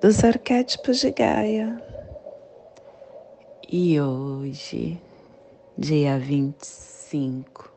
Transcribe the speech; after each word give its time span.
dos 0.00 0.24
arquétipos 0.24 0.98
de 1.00 1.10
Gaia. 1.10 1.82
E 3.70 4.00
hoje, 4.00 4.98
dia 5.76 6.18
25 6.18 7.70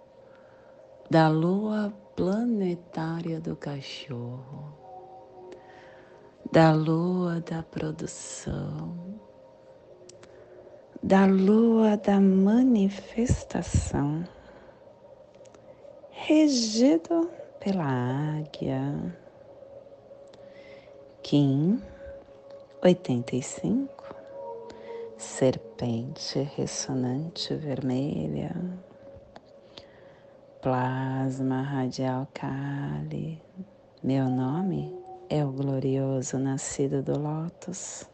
da 1.10 1.28
lua 1.28 1.94
planetária 2.16 3.42
do 3.42 3.58
cachorro, 3.58 4.74
da 6.50 6.72
lua 6.72 7.42
da 7.42 7.62
produção, 7.62 9.20
da 11.04 11.26
lua 11.26 11.98
da 11.98 12.22
manifestação, 12.22 14.24
regido 16.10 17.30
pela 17.60 18.40
águia. 18.40 19.14
Kim 21.22 21.82
85, 22.86 24.14
serpente 25.18 26.42
ressonante 26.58 27.56
vermelha, 27.56 28.54
plasma 30.62 31.62
radial 31.62 32.28
Kali. 32.34 33.42
Meu 34.04 34.28
nome 34.28 34.94
é 35.30 35.46
o 35.46 35.52
glorioso 35.54 36.38
nascido 36.38 37.02
do 37.02 37.18
Lótus. 37.18 38.06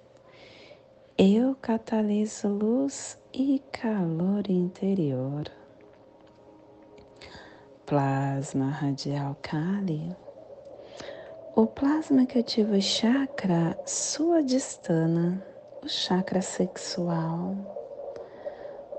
Eu 1.18 1.56
cataliso 1.56 2.48
luz 2.48 3.18
e 3.34 3.64
calor 3.72 4.48
interior. 4.52 5.46
Plasma 7.88 8.70
radial 8.70 9.36
Kali 9.42 10.16
o 11.60 11.68
plasma 11.68 12.26
que 12.26 12.40
ativa 12.40 12.78
o 12.78 12.82
chakra 12.82 13.78
suadistana, 13.86 15.46
o 15.84 15.90
chakra 15.90 16.42
sexual, 16.42 17.54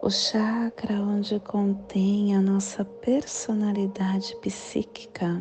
o 0.03 0.11
chakra 0.11 0.97
onde 0.97 1.41
contém 1.41 2.37
a 2.37 2.41
nossa 2.43 2.85
personalidade 2.85 4.37
psíquica, 4.43 5.41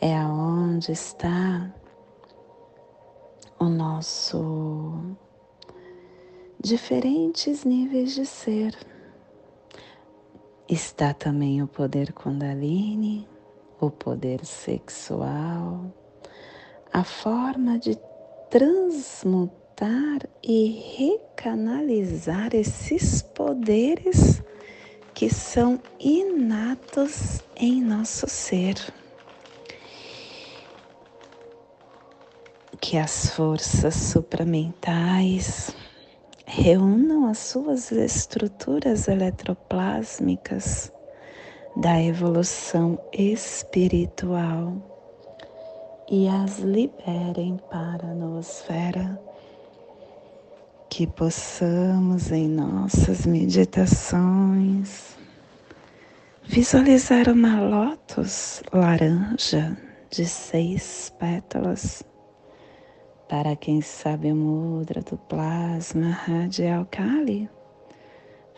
é 0.00 0.16
aonde 0.16 0.92
está 0.92 1.70
o 3.58 3.64
nosso 3.66 4.94
diferentes 6.58 7.66
níveis 7.66 8.14
de 8.14 8.24
ser. 8.24 8.74
Está 10.66 11.12
também 11.12 11.62
o 11.62 11.66
poder 11.68 12.14
Kundalini, 12.14 13.28
o 13.80 13.90
poder 13.90 14.44
sexual, 14.44 15.92
a 16.92 17.04
forma 17.04 17.78
de 17.78 17.96
transmutar 18.50 20.28
e 20.42 20.70
recanalizar 20.96 22.54
esses 22.54 23.22
poderes 23.22 24.42
que 25.14 25.30
são 25.30 25.80
inatos 26.00 27.40
em 27.56 27.82
nosso 27.82 28.28
ser. 28.28 28.76
Que 32.80 32.96
as 32.96 33.30
forças 33.30 33.94
supramentais 33.94 35.74
reúnam 36.46 37.26
as 37.26 37.38
suas 37.38 37.92
estruturas 37.92 39.08
eletroplásmicas 39.08 40.92
da 41.78 42.02
evolução 42.02 42.98
espiritual 43.12 44.74
e 46.10 46.26
as 46.26 46.58
liberem 46.58 47.56
para 47.70 48.04
a 48.08 48.14
noosfera, 48.14 49.20
que 50.90 51.06
possamos 51.06 52.32
em 52.32 52.48
nossas 52.48 53.24
meditações 53.24 55.16
visualizar 56.42 57.28
uma 57.28 57.60
lótus 57.60 58.60
laranja 58.72 59.76
de 60.10 60.26
seis 60.26 61.14
pétalas. 61.16 62.02
Para 63.28 63.54
quem 63.54 63.80
sabe 63.80 64.32
o 64.32 64.36
mudra 64.36 65.00
do 65.00 65.16
plasma 65.16 66.10
radial 66.10 66.84
Kali, 66.90 67.48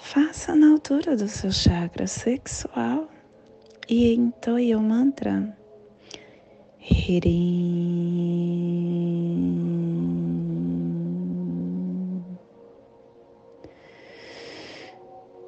Faça 0.03 0.57
na 0.57 0.73
altura 0.73 1.15
do 1.15 1.29
seu 1.29 1.53
chakra 1.53 2.07
sexual 2.07 3.09
e 3.89 4.13
entoie 4.13 4.75
o 4.75 4.81
mantra 4.81 5.57
Hirim. 6.81 8.01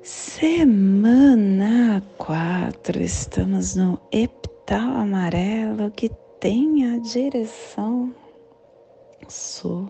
Semana 0.03 2.03
4, 2.19 3.03
estamos 3.03 3.75
no 3.75 3.99
epital 4.12 4.99
amarelo 4.99 5.91
que 5.91 6.11
tem 6.39 6.95
a 6.95 6.99
direção 6.99 8.15
sul, 9.29 9.89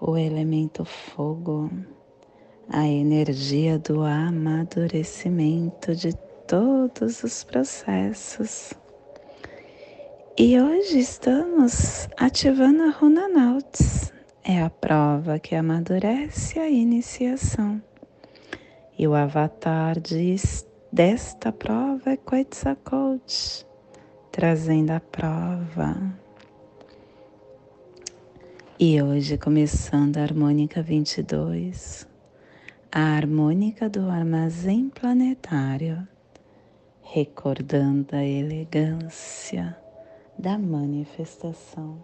o 0.00 0.18
elemento 0.18 0.84
fogo 0.84 1.70
a 2.68 2.86
energia 2.86 3.78
do 3.78 4.02
amadurecimento 4.02 5.94
de 5.94 6.14
todos 6.46 7.22
os 7.22 7.44
processos. 7.44 8.72
E 10.36 10.60
hoje 10.60 10.98
estamos 10.98 12.08
ativando 12.16 12.82
a 12.82 12.90
Runa 12.90 13.28
Nauts. 13.28 14.12
É 14.42 14.62
a 14.62 14.68
prova 14.68 15.38
que 15.38 15.54
amadurece 15.54 16.58
a 16.58 16.68
iniciação. 16.68 17.80
E 18.98 19.06
o 19.06 19.14
avatar 19.14 19.98
diz, 20.00 20.66
desta 20.92 21.50
prova 21.52 22.10
é 22.10 22.16
Quetzalcoatl, 22.16 23.64
trazendo 24.30 24.90
a 24.90 25.00
prova. 25.00 25.96
E 28.78 29.00
hoje 29.00 29.38
começando 29.38 30.18
a 30.18 30.22
harmônica 30.22 30.82
22 30.82 32.13
a 32.96 33.16
harmônica 33.16 33.88
do 33.88 34.08
armazém 34.08 34.88
planetário, 34.88 36.06
recordando 37.02 38.14
a 38.14 38.24
elegância 38.24 39.76
da 40.38 40.56
manifestação. 40.56 41.98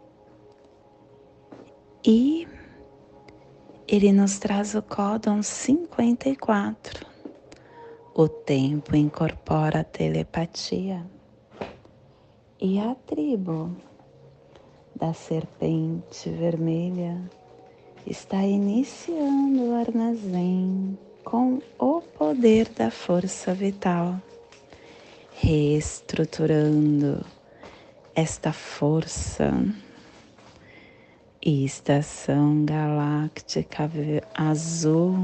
E 2.05 2.45
ele 3.87 4.11
nos 4.11 4.41
traz 4.41 4.75
o 4.75 4.83
códon 4.83 5.45
54. 5.45 7.07
O 8.13 8.29
tempo 8.29 8.97
incorpora 8.97 9.83
a 9.83 9.85
telepatia. 9.85 11.07
E 12.61 12.81
a 12.81 12.97
tribo 12.97 13.77
da 14.97 15.13
serpente 15.13 16.29
vermelha 16.31 17.31
está 18.07 18.43
iniciando 18.43 19.63
o 19.63 19.75
armazém 19.75 20.99
com 21.25 21.61
o 21.79 22.01
poder 22.01 22.69
da 22.71 22.91
força 22.91 23.53
vital, 23.55 24.21
reestruturando 25.35 27.25
esta 28.15 28.53
força. 28.53 29.53
Estação 31.43 32.67
galáctica 32.67 33.91
azul, 34.35 35.17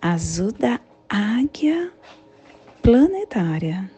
azul 0.00 0.52
da 0.52 0.80
águia 1.06 1.92
planetária, 2.80 3.90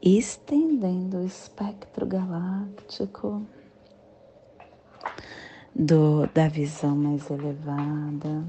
estendendo 0.00 1.18
o 1.18 1.26
espectro 1.26 2.06
galáctico 2.06 3.44
do, 5.74 6.26
da 6.28 6.48
visão 6.48 6.96
mais 6.96 7.30
elevada, 7.30 8.44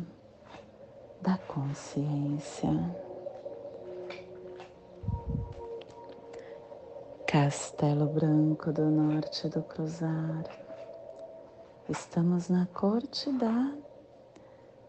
da 1.21 1.37
consciência. 1.37 2.69
Castelo 7.27 8.05
Branco 8.07 8.71
do 8.71 8.85
Norte 8.91 9.49
do 9.49 9.63
Cruzar, 9.63 10.43
Estamos 11.89 12.47
na 12.47 12.65
corte 12.67 13.29
da 13.33 13.75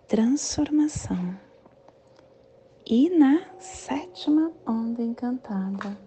transformação 0.06 1.36
e 2.86 3.10
na 3.10 3.44
sétima 3.58 4.52
onda 4.64 5.02
encantada. 5.02 5.98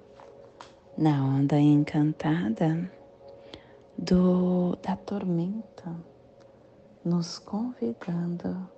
Na 0.97 1.25
onda 1.25 1.59
encantada 1.59 2.89
do, 3.97 4.77
da 4.77 4.95
tormenta, 4.95 5.94
nos 7.07 7.39
convidando 7.39 8.69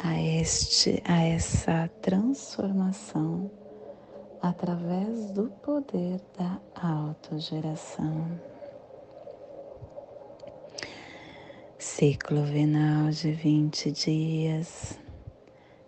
a, 0.00 0.20
este, 0.20 1.00
a 1.06 1.22
essa 1.22 1.88
transformação 2.02 3.48
através 4.42 5.30
do 5.30 5.44
poder 5.62 6.20
da 6.36 6.60
autogeração. 6.74 8.40
Ciclo 11.78 12.42
vinal 12.42 13.10
de 13.10 13.30
20 13.30 13.92
dias, 13.92 14.98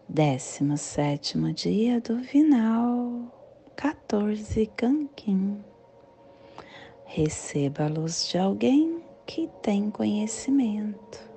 17 0.09 1.53
dia 1.53 2.01
do 2.01 2.19
vinal 2.19 3.23
14 3.75 4.67
Kankin. 4.77 5.65
Receba 7.07 7.87
a 7.87 7.89
luz 7.89 8.29
de 8.29 8.39
alguém 8.39 9.03
que 9.27 9.51
tem 9.63 9.91
conhecimento. 9.91 11.36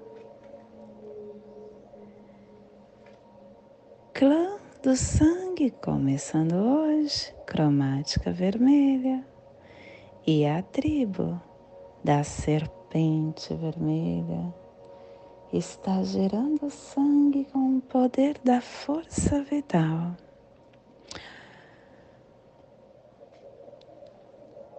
Clã 4.19 4.59
do 4.83 4.97
sangue, 4.97 5.71
começando 5.81 6.51
hoje, 6.51 7.33
cromática 7.45 8.33
vermelha. 8.33 9.25
E 10.27 10.45
a 10.45 10.61
tribo 10.61 11.41
da 12.03 12.21
serpente 12.21 13.53
vermelha 13.53 14.53
está 15.53 16.03
gerando 16.03 16.69
sangue 16.69 17.45
com 17.45 17.77
o 17.77 17.81
poder 17.81 18.37
da 18.43 18.59
força 18.59 19.41
vital. 19.41 20.17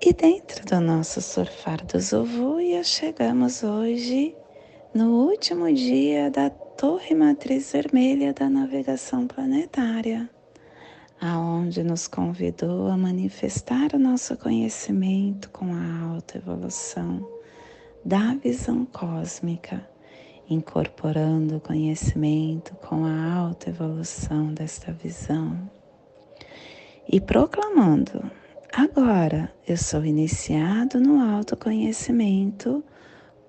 E 0.02 0.12
dentro 0.12 0.66
do 0.66 0.82
nosso 0.82 1.22
surfar 1.22 1.82
do 1.87 1.98
Zovuia, 1.98 2.84
chegamos 2.84 3.62
hoje 3.62 4.37
no 4.92 5.26
último 5.31 5.72
dia 5.72 6.31
da 6.31 6.50
Torre 6.81 7.15
Matriz 7.15 7.73
Vermelha 7.73 8.32
da 8.32 8.49
Navegação 8.49 9.27
Planetária, 9.27 10.31
aonde 11.21 11.82
nos 11.82 12.09
convidou 12.09 12.88
a 12.88 12.97
manifestar 12.97 13.91
o 13.93 13.99
nosso 13.99 14.35
conhecimento 14.38 15.50
com 15.50 15.75
a 15.75 16.15
alta 16.15 16.38
evolução 16.38 17.29
da 18.03 18.35
visão 18.35 18.87
cósmica, 18.87 19.87
incorporando 20.49 21.59
o 21.59 21.61
conhecimento 21.61 22.75
com 22.77 23.05
a 23.05 23.31
alta 23.35 23.69
evolução 23.69 24.55
desta 24.55 24.91
visão. 24.91 25.71
E 27.06 27.21
proclamando 27.21 28.23
Agora 28.73 29.53
eu 29.69 29.76
sou 29.76 30.03
iniciado 30.03 30.99
no 30.99 31.21
autoconhecimento 31.21 32.83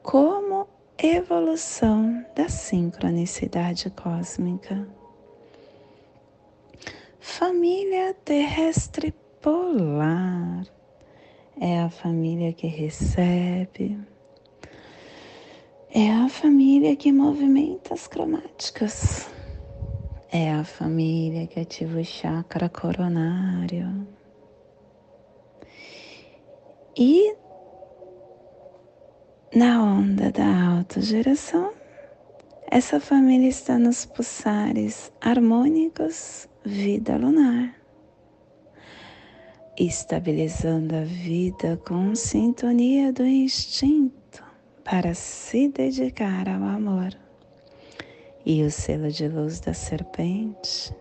como 0.03 0.67
evolução 1.03 2.23
da 2.35 2.47
sincronicidade 2.47 3.89
cósmica. 3.89 4.87
Família 7.19 8.13
terrestre 8.23 9.13
polar 9.41 10.65
é 11.59 11.79
a 11.81 11.89
família 11.89 12.53
que 12.53 12.67
recebe, 12.67 13.99
é 15.89 16.11
a 16.11 16.29
família 16.29 16.95
que 16.95 17.11
movimenta 17.11 17.93
as 17.93 18.07
cromáticas, 18.07 19.27
é 20.31 20.53
a 20.53 20.63
família 20.63 21.47
que 21.47 21.59
ativa 21.59 21.99
o 21.99 22.05
chakra 22.05 22.69
coronário 22.69 24.07
e 26.95 27.35
na 29.53 29.83
onda 29.83 30.31
da 30.31 30.77
autogeração, 30.77 31.73
essa 32.69 32.99
família 32.99 33.49
está 33.49 33.77
nos 33.77 34.05
pulsares 34.05 35.11
harmônicos 35.19 36.47
vida 36.63 37.17
lunar, 37.17 37.75
estabilizando 39.77 40.95
a 40.95 41.03
vida 41.03 41.77
com 41.85 42.15
sintonia 42.15 43.11
do 43.11 43.25
instinto 43.25 44.43
para 44.83 45.13
se 45.13 45.67
dedicar 45.67 46.47
ao 46.47 46.63
amor. 46.63 47.17
E 48.45 48.63
o 48.63 48.71
selo 48.71 49.11
de 49.11 49.27
luz 49.27 49.59
da 49.59 49.73
serpente 49.73 50.95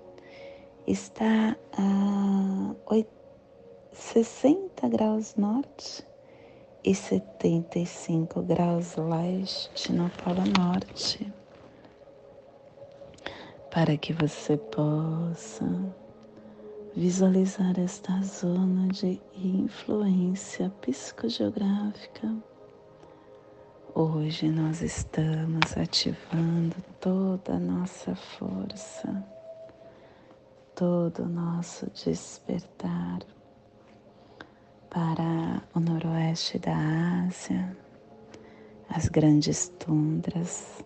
está 0.87 1.57
a 1.73 2.75
80 2.87 3.21
60 3.93 4.89
graus 4.89 5.35
norte 5.37 6.05
e 6.83 6.95
75 6.95 8.43
graus 8.43 8.97
leste 8.97 9.93
no 9.93 10.09
Polo 10.11 10.45
Norte, 10.59 11.31
para 13.71 13.97
que 13.97 14.13
você 14.13 14.57
possa 14.57 15.67
visualizar 16.97 17.79
esta 17.79 18.21
zona 18.23 18.89
de 18.89 19.21
influência 19.37 20.71
psicogeográfica. 20.81 22.35
Hoje 23.95 24.49
nós 24.49 24.81
estamos 24.81 25.77
ativando 25.77 26.77
toda 26.99 27.55
a 27.55 27.59
nossa 27.59 28.15
força, 28.15 29.25
todo 30.75 31.25
o 31.25 31.29
nosso 31.29 31.91
despertar 31.91 33.21
para 34.91 35.63
o 35.73 35.79
noroeste 35.79 36.59
da 36.59 36.77
Ásia, 37.27 37.77
as 38.89 39.09
grandes 39.09 39.69
tundras, 39.79 40.85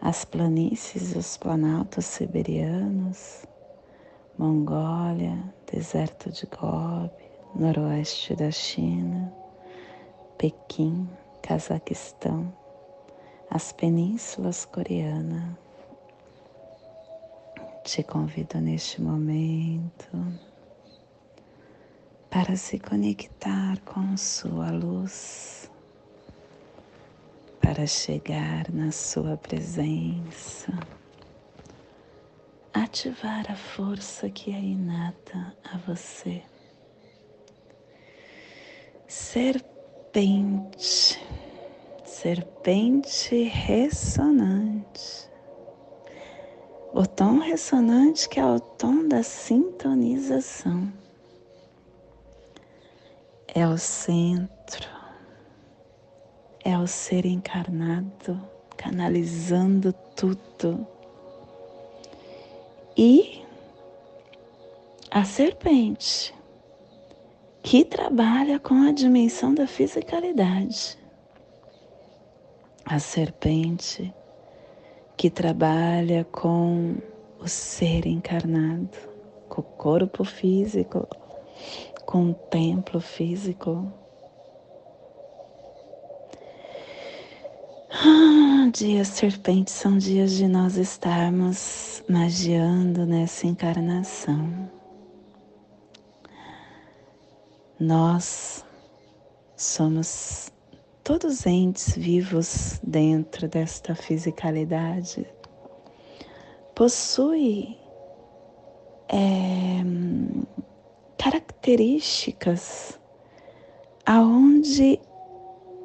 as 0.00 0.24
planícies 0.24 1.14
e 1.14 1.18
os 1.18 1.36
planaltos 1.36 2.04
siberianos, 2.04 3.44
Mongólia, 4.38 5.36
deserto 5.70 6.30
de 6.30 6.46
Gobi, 6.46 7.28
noroeste 7.54 8.36
da 8.36 8.50
China, 8.52 9.32
Pequim, 10.38 11.08
Cazaquistão, 11.42 12.52
as 13.50 13.72
penínsulas 13.72 14.64
coreanas. 14.64 15.58
Te 17.82 18.04
convido 18.04 18.60
neste 18.60 19.02
momento 19.02 20.08
para 22.30 22.54
se 22.54 22.78
conectar 22.78 23.80
com 23.80 24.16
sua 24.16 24.70
luz, 24.70 25.68
para 27.60 27.84
chegar 27.88 28.70
na 28.72 28.92
sua 28.92 29.36
presença, 29.36 30.72
ativar 32.72 33.50
a 33.50 33.56
força 33.56 34.30
que 34.30 34.52
é 34.52 34.60
inata 34.60 35.56
a 35.64 35.76
você. 35.78 36.40
Serpente, 39.08 41.20
serpente 42.04 43.42
ressonante. 43.42 45.28
O 46.92 47.04
tom 47.04 47.40
ressonante 47.40 48.28
que 48.28 48.38
é 48.38 48.46
o 48.46 48.60
tom 48.60 49.08
da 49.08 49.24
sintonização 49.24 50.99
é 53.54 53.66
o 53.66 53.76
centro, 53.76 54.88
é 56.64 56.78
o 56.78 56.86
ser 56.86 57.26
encarnado, 57.26 58.40
canalizando 58.76 59.92
tudo. 60.14 60.86
E 62.96 63.42
a 65.10 65.24
serpente, 65.24 66.34
que 67.62 67.84
trabalha 67.84 68.58
com 68.58 68.74
a 68.88 68.92
dimensão 68.92 69.52
da 69.52 69.66
fisicalidade. 69.66 70.98
A 72.84 72.98
serpente 72.98 74.12
que 75.16 75.28
trabalha 75.28 76.24
com 76.24 76.96
o 77.38 77.48
ser 77.48 78.06
encarnado, 78.06 78.96
com 79.48 79.60
o 79.60 79.64
corpo 79.64 80.24
físico, 80.24 81.06
com 82.10 82.30
o 82.30 82.34
templo 82.34 83.00
físico. 83.00 83.86
Ah, 87.92 88.68
dias 88.72 89.06
serpentes 89.08 89.74
são 89.74 89.96
dias 89.96 90.32
de 90.32 90.48
nós 90.48 90.76
estarmos 90.76 92.02
magiando 92.08 93.06
nessa 93.06 93.46
encarnação. 93.46 94.68
Nós 97.78 98.64
somos 99.56 100.52
todos 101.04 101.46
entes 101.46 101.96
vivos 101.96 102.80
dentro 102.82 103.46
desta 103.46 103.94
fisicalidade, 103.94 105.24
possui 106.74 107.78
é, 109.08 109.84
características 111.20 112.98
aonde 114.06 114.98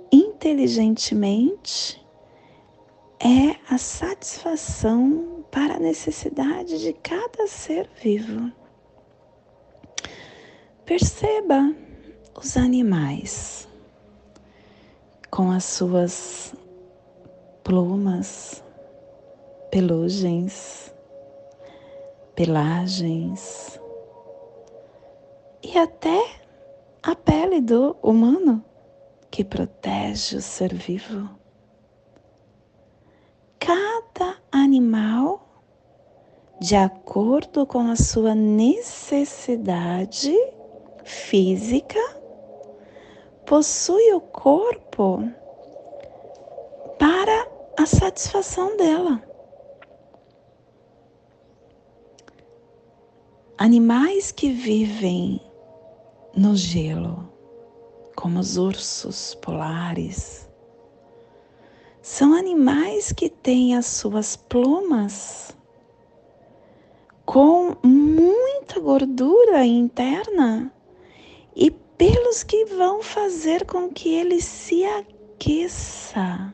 inteligentemente 0.10 2.02
é 3.20 3.58
a 3.70 3.78
satisfação 3.78 5.46
para 5.52 5.76
a 5.76 5.80
necessidade 5.80 6.80
de 6.80 6.94
cada 6.94 7.48
ser 7.48 7.90
vivo. 8.02 8.50
Perceba 10.86 11.76
os 12.34 12.56
animais 12.56 13.68
com 15.30 15.52
as 15.52 15.66
suas 15.66 16.56
plumas, 17.62 18.64
pelugens, 19.70 20.94
pelagens 22.36 23.82
e 25.66 25.78
até 25.80 26.24
a 27.02 27.16
pele 27.16 27.60
do 27.60 27.98
humano 28.04 28.64
que 29.32 29.44
protege 29.44 30.38
o 30.38 30.42
ser 30.42 30.72
vivo. 30.72 31.28
Cada 33.58 34.38
animal, 34.52 35.64
de 36.62 36.76
acordo 36.76 37.66
com 37.66 37.80
a 37.90 37.96
sua 37.96 38.36
necessidade 38.36 40.32
física, 41.04 42.00
possui 43.44 44.14
o 44.14 44.22
corpo 44.22 45.24
para 47.00 47.48
a 47.80 47.88
satisfação 47.88 48.78
dela. 48.78 49.20
Animais 53.58 54.32
que 54.32 54.52
vivem 54.52 55.42
no 56.36 56.56
gelo, 56.56 57.32
como 58.16 58.40
os 58.40 58.58
ursos 58.58 59.36
polares, 59.36 60.50
são 62.02 62.34
animais 62.34 63.12
que 63.12 63.30
têm 63.30 63.76
as 63.76 63.86
suas 63.86 64.36
plumas 64.36 65.56
com 67.26 67.76
muita 67.82 68.80
gordura 68.80 69.66
interna 69.66 70.72
e 71.56 71.72
pelos 71.72 72.44
que 72.44 72.66
vão 72.66 73.02
fazer 73.02 73.66
com 73.66 73.90
que 73.90 74.14
ele 74.14 74.42
se 74.42 74.84
aqueça 74.84 76.54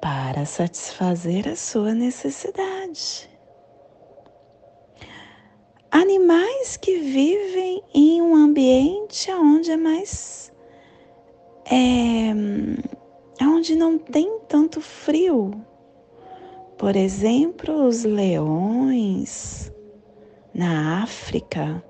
para 0.00 0.46
satisfazer 0.46 1.46
a 1.46 1.56
sua 1.56 1.94
necessidade. 1.94 3.35
Animais 5.98 6.76
que 6.76 6.98
vivem 6.98 7.82
em 7.94 8.20
um 8.20 8.34
ambiente 8.34 9.32
onde 9.32 9.70
é 9.70 9.78
mais. 9.78 10.52
É, 11.64 12.34
onde 13.42 13.74
não 13.74 13.96
tem 13.96 14.40
tanto 14.46 14.78
frio. 14.82 15.52
Por 16.76 16.94
exemplo, 16.96 17.86
os 17.86 18.04
leões 18.04 19.72
na 20.52 21.02
África. 21.02 21.82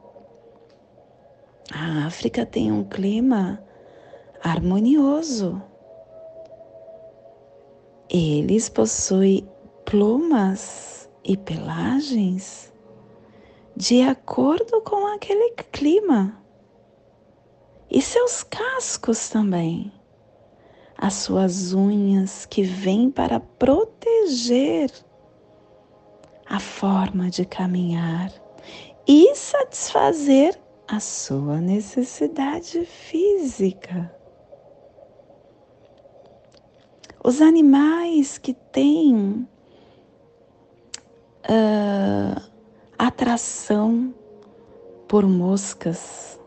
A 1.74 2.06
África 2.06 2.46
tem 2.46 2.70
um 2.70 2.84
clima 2.84 3.60
harmonioso. 4.40 5.60
Eles 8.08 8.68
possuem 8.68 9.44
plumas 9.84 11.10
e 11.24 11.36
pelagens 11.36 12.65
de 13.76 14.00
acordo 14.00 14.80
com 14.80 15.06
aquele 15.14 15.50
clima. 15.70 16.42
E 17.90 18.00
seus 18.00 18.42
cascos 18.42 19.28
também, 19.28 19.92
as 20.96 21.12
suas 21.14 21.74
unhas 21.74 22.46
que 22.46 22.62
vêm 22.62 23.10
para 23.10 23.38
proteger 23.38 24.90
a 26.46 26.58
forma 26.58 27.28
de 27.28 27.44
caminhar 27.44 28.32
e 29.06 29.34
satisfazer 29.34 30.58
a 30.88 30.98
sua 30.98 31.60
necessidade 31.60 32.84
física. 32.84 34.12
Os 37.22 37.40
animais 37.42 38.38
que 38.38 38.54
têm 38.54 39.48
uh, 41.48 41.85
por 45.08 45.26
moscas. 45.26 46.38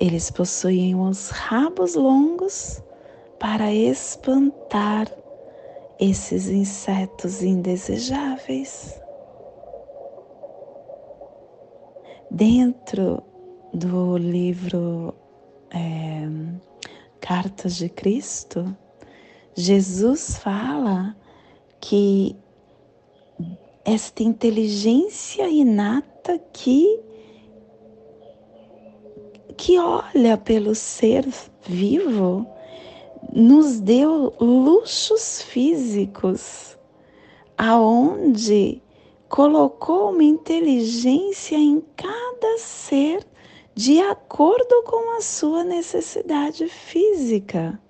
Eles 0.00 0.30
possuem 0.30 0.94
os 0.94 1.30
rabos 1.30 1.94
longos 1.94 2.82
para 3.38 3.72
espantar 3.72 5.06
esses 5.98 6.48
insetos 6.48 7.42
indesejáveis. 7.42 9.00
Dentro 12.30 13.22
do 13.74 14.16
livro 14.16 15.14
é, 15.70 16.28
Cartas 17.20 17.76
de 17.76 17.88
Cristo, 17.88 18.76
Jesus 19.54 20.38
fala 20.38 21.16
que 21.80 22.36
esta 23.88 24.22
inteligência 24.22 25.48
inata 25.48 26.38
que 26.52 27.00
que 29.56 29.78
olha 29.78 30.36
pelo 30.36 30.74
ser 30.74 31.26
vivo 31.66 32.46
nos 33.32 33.80
deu 33.80 34.34
luxos 34.38 35.40
físicos 35.40 36.76
aonde 37.56 38.82
colocou 39.28 40.10
uma 40.10 40.22
inteligência 40.22 41.56
em 41.56 41.82
cada 41.96 42.58
ser 42.58 43.26
de 43.74 44.00
acordo 44.00 44.82
com 44.84 45.16
a 45.16 45.22
sua 45.22 45.64
necessidade 45.64 46.68
física. 46.68 47.80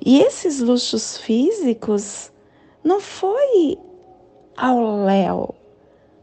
E 0.00 0.20
esses 0.20 0.60
luxos 0.60 1.18
físicos 1.18 2.32
não 2.84 3.00
foi 3.00 3.78
ao 4.56 5.04
léu. 5.04 5.54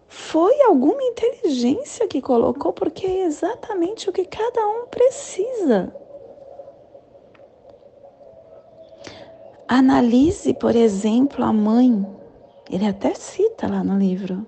Foi 0.08 0.62
alguma 0.62 1.02
inteligência 1.02 2.08
que 2.08 2.22
colocou, 2.22 2.72
porque 2.72 3.06
é 3.06 3.26
exatamente 3.26 4.10
o 4.10 4.14
que 4.14 4.26
cada 4.26 4.68
um 4.68 4.86
precisa. 4.88 5.94
Analise, 9.68 10.54
por 10.54 10.76
exemplo, 10.76 11.44
a 11.44 11.52
mãe, 11.52 12.06
ele 12.70 12.86
até 12.86 13.16
cita 13.16 13.68
lá 13.68 13.84
no 13.84 13.98
livro, 13.98 14.46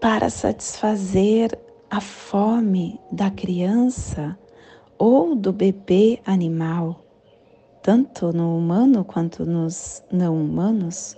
para 0.00 0.28
satisfazer 0.28 1.58
a 1.90 2.00
fome 2.00 3.00
da 3.10 3.30
criança 3.30 4.38
ou 4.98 5.34
do 5.34 5.52
bebê 5.52 6.20
animal, 6.26 7.00
tanto 7.82 8.32
no 8.32 8.56
humano 8.56 9.04
quanto 9.04 9.46
nos 9.46 10.02
não 10.12 10.34
humanos. 10.34 11.16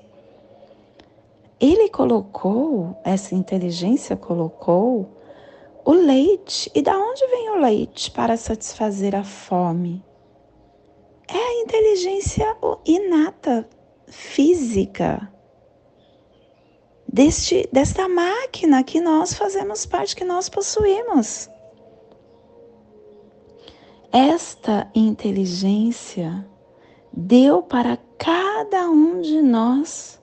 Ele 1.62 1.88
colocou, 1.88 3.00
essa 3.04 3.36
inteligência 3.36 4.16
colocou 4.16 5.08
o 5.84 5.92
leite. 5.92 6.68
E 6.74 6.82
da 6.82 6.98
onde 6.98 7.24
vem 7.28 7.50
o 7.50 7.60
leite 7.60 8.10
para 8.10 8.36
satisfazer 8.36 9.14
a 9.14 9.22
fome? 9.22 10.04
É 11.28 11.38
a 11.38 11.62
inteligência 11.62 12.56
inata, 12.84 13.68
física, 14.08 15.32
deste, 17.06 17.68
desta 17.72 18.08
máquina 18.08 18.82
que 18.82 19.00
nós 19.00 19.32
fazemos 19.32 19.86
parte, 19.86 20.16
que 20.16 20.24
nós 20.24 20.48
possuímos. 20.48 21.48
Esta 24.10 24.90
inteligência 24.96 26.44
deu 27.12 27.62
para 27.62 27.96
cada 28.18 28.90
um 28.90 29.20
de 29.20 29.40
nós 29.40 30.20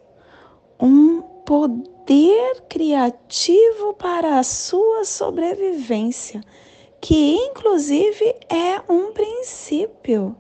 um 0.80 1.29
poder 1.50 2.62
criativo 2.70 3.96
para 3.96 4.38
a 4.38 4.44
sua 4.44 5.04
sobrevivência, 5.04 6.42
que 7.02 7.38
inclusive 7.38 8.36
é 8.48 8.80
um 8.88 9.12
princípio, 9.14 10.36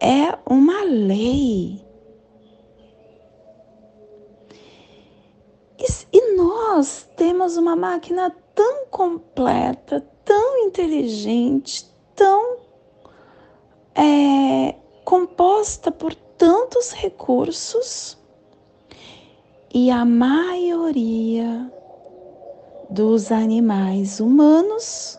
é 0.00 0.36
uma 0.44 0.82
lei. 0.82 1.86
E 6.12 6.34
nós 6.34 7.08
temos 7.16 7.56
uma 7.56 7.76
máquina 7.76 8.34
tão 8.52 8.86
completa, 8.86 10.04
tão 10.24 10.58
inteligente, 10.64 11.88
tão 12.16 12.56
é 13.94 14.74
composta 15.04 15.92
por 15.92 16.12
tantos 16.12 16.90
recursos 16.90 18.19
e 19.72 19.90
a 19.90 20.04
maioria 20.04 21.70
dos 22.90 23.30
animais 23.30 24.18
humanos 24.18 25.18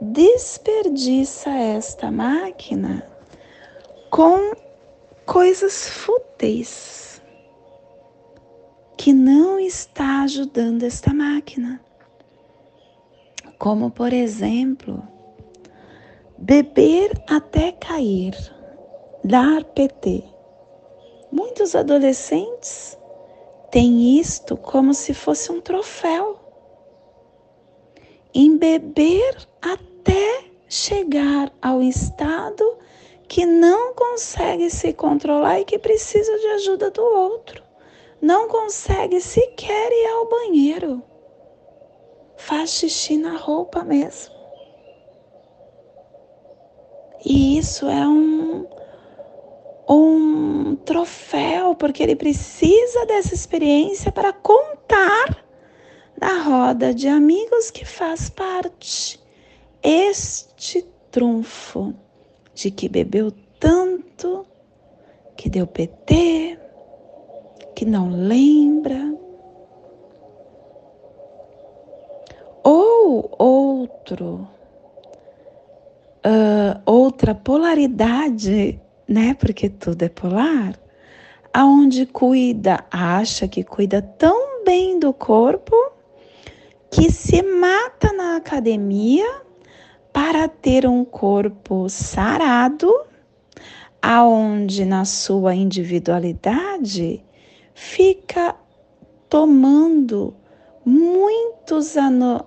desperdiça 0.00 1.50
esta 1.50 2.10
máquina 2.10 3.06
com 4.10 4.52
coisas 5.26 5.86
fúteis 5.88 7.20
que 8.96 9.12
não 9.12 9.58
está 9.58 10.22
ajudando 10.22 10.84
esta 10.84 11.12
máquina. 11.12 11.80
Como, 13.58 13.90
por 13.90 14.12
exemplo, 14.12 15.02
beber 16.38 17.12
até 17.28 17.72
cair, 17.72 18.34
dar 19.22 19.62
PT. 19.64 20.24
Muitos 21.30 21.74
adolescentes 21.74 22.96
têm 23.76 24.18
isto 24.18 24.56
como 24.56 24.94
se 24.94 25.12
fosse 25.12 25.52
um 25.52 25.60
troféu. 25.60 26.38
Em 28.32 28.56
beber 28.56 29.36
até 29.60 30.44
chegar 30.66 31.52
ao 31.60 31.82
estado 31.82 32.78
que 33.28 33.44
não 33.44 33.92
consegue 33.92 34.70
se 34.70 34.94
controlar 34.94 35.60
e 35.60 35.66
que 35.66 35.78
precisa 35.78 36.38
de 36.38 36.46
ajuda 36.54 36.90
do 36.90 37.02
outro. 37.02 37.62
Não 38.18 38.48
consegue 38.48 39.20
sequer 39.20 39.92
ir 39.92 40.06
ao 40.06 40.26
banheiro. 40.26 41.02
Faz 42.38 42.70
xixi 42.70 43.18
na 43.18 43.36
roupa 43.36 43.84
mesmo. 43.84 44.34
E 47.26 47.58
isso 47.58 47.86
é 47.86 48.08
um, 48.08 48.66
um 49.88 50.76
troféu, 50.76 51.74
porque 51.74 52.02
ele 52.02 52.16
precisa 52.16 53.06
dessa 53.06 53.34
experiência 53.34 54.10
para 54.10 54.32
contar 54.32 55.44
na 56.20 56.42
roda 56.42 56.92
de 56.94 57.08
amigos 57.08 57.70
que 57.70 57.84
faz 57.84 58.28
parte 58.28 59.20
este 59.82 60.82
trunfo 61.10 61.94
de 62.54 62.70
que 62.70 62.88
bebeu 62.88 63.30
tanto, 63.60 64.46
que 65.36 65.48
deu 65.48 65.66
PT, 65.66 66.58
que 67.74 67.84
não 67.84 68.10
lembra. 68.10 69.14
Ou 72.64 73.30
outro, 73.38 74.48
uh, 76.24 76.80
outra 76.84 77.34
polaridade, 77.34 78.80
né? 79.08 79.34
Porque 79.34 79.68
tudo 79.68 80.02
é 80.02 80.08
polar, 80.08 80.78
aonde 81.52 82.06
cuida, 82.06 82.84
acha 82.90 83.48
que 83.48 83.64
cuida 83.64 84.02
tão 84.02 84.64
bem 84.64 84.98
do 84.98 85.12
corpo 85.12 85.74
que 86.90 87.10
se 87.10 87.42
mata 87.42 88.12
na 88.12 88.36
academia 88.36 89.42
para 90.12 90.48
ter 90.48 90.86
um 90.86 91.04
corpo 91.04 91.88
sarado, 91.88 92.92
aonde 94.00 94.84
na 94.84 95.04
sua 95.04 95.54
individualidade 95.54 97.24
fica 97.74 98.56
tomando 99.28 100.34
muitos 100.84 101.96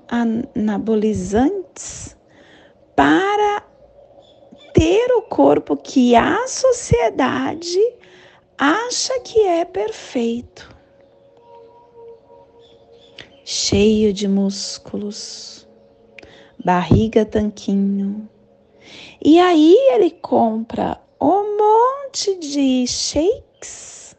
anabolizantes 0.08 2.18
para 2.96 3.64
ter 4.80 5.12
o 5.12 5.22
corpo 5.22 5.76
que 5.76 6.16
a 6.16 6.48
sociedade 6.48 7.78
acha 8.58 9.20
que 9.20 9.46
é 9.46 9.66
perfeito, 9.66 10.74
cheio 13.44 14.14
de 14.14 14.26
músculos 14.26 15.68
barriga 16.64 17.26
tanquinho. 17.26 18.30
E 19.22 19.38
aí 19.38 19.76
ele 19.92 20.12
compra 20.12 20.98
um 21.20 21.58
monte 21.58 22.36
de 22.36 22.88
shakes 22.88 24.16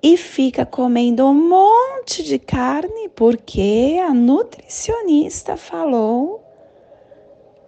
e 0.00 0.16
fica 0.16 0.64
comendo 0.64 1.26
um 1.26 1.34
monte 1.34 2.22
de 2.22 2.38
carne 2.38 3.08
porque 3.08 3.98
a 4.00 4.14
nutricionista 4.14 5.56
falou 5.56 6.48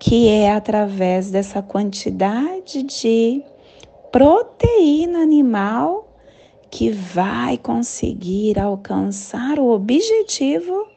que 0.05 0.27
é 0.27 0.53
através 0.53 1.31
dessa 1.31 1.63
quantidade 1.63 2.83
de 2.83 3.41
proteína 4.11 5.21
animal 5.21 6.19
que 6.69 6.91
vai 6.91 7.57
conseguir 7.57 8.59
alcançar 8.59 9.61
o 9.61 9.71
objetivo 9.71 10.89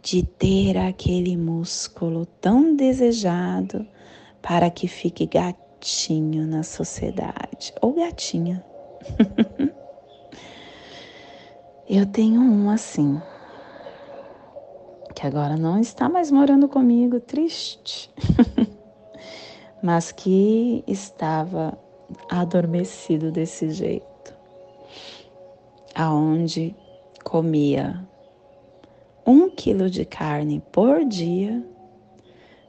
de 0.00 0.22
ter 0.22 0.78
aquele 0.78 1.36
músculo 1.36 2.24
tão 2.40 2.76
desejado 2.76 3.84
para 4.40 4.70
que 4.70 4.86
fique 4.86 5.26
gatinho 5.26 6.46
na 6.46 6.62
sociedade 6.62 7.74
ou 7.82 7.94
gatinha. 7.94 8.64
Eu 11.90 12.06
tenho 12.06 12.40
um 12.40 12.70
assim, 12.70 13.20
que 15.16 15.26
agora 15.26 15.56
não 15.56 15.80
está 15.80 16.10
mais 16.10 16.30
morando 16.30 16.68
comigo, 16.68 17.18
triste, 17.18 18.12
mas 19.82 20.12
que 20.12 20.84
estava 20.86 21.76
adormecido 22.30 23.32
desse 23.32 23.70
jeito, 23.70 24.34
aonde 25.94 26.76
comia 27.24 28.06
um 29.26 29.48
quilo 29.48 29.88
de 29.88 30.04
carne 30.04 30.62
por 30.70 31.02
dia, 31.02 31.64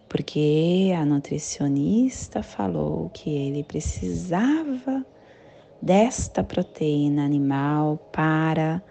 porque 0.07 0.93
a 0.97 1.03
nutricionista 1.03 2.41
falou 2.41 3.09
que 3.09 3.29
ele 3.29 3.61
precisava 3.61 5.05
desta 5.81 6.45
proteína 6.45 7.25
animal 7.25 7.97
para 8.13 8.81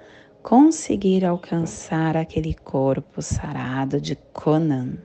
conseguir 0.46 1.24
alcançar 1.24 2.16
aquele 2.16 2.54
corpo 2.54 3.20
sarado 3.20 4.00
de 4.00 4.14
Conan. 4.32 4.96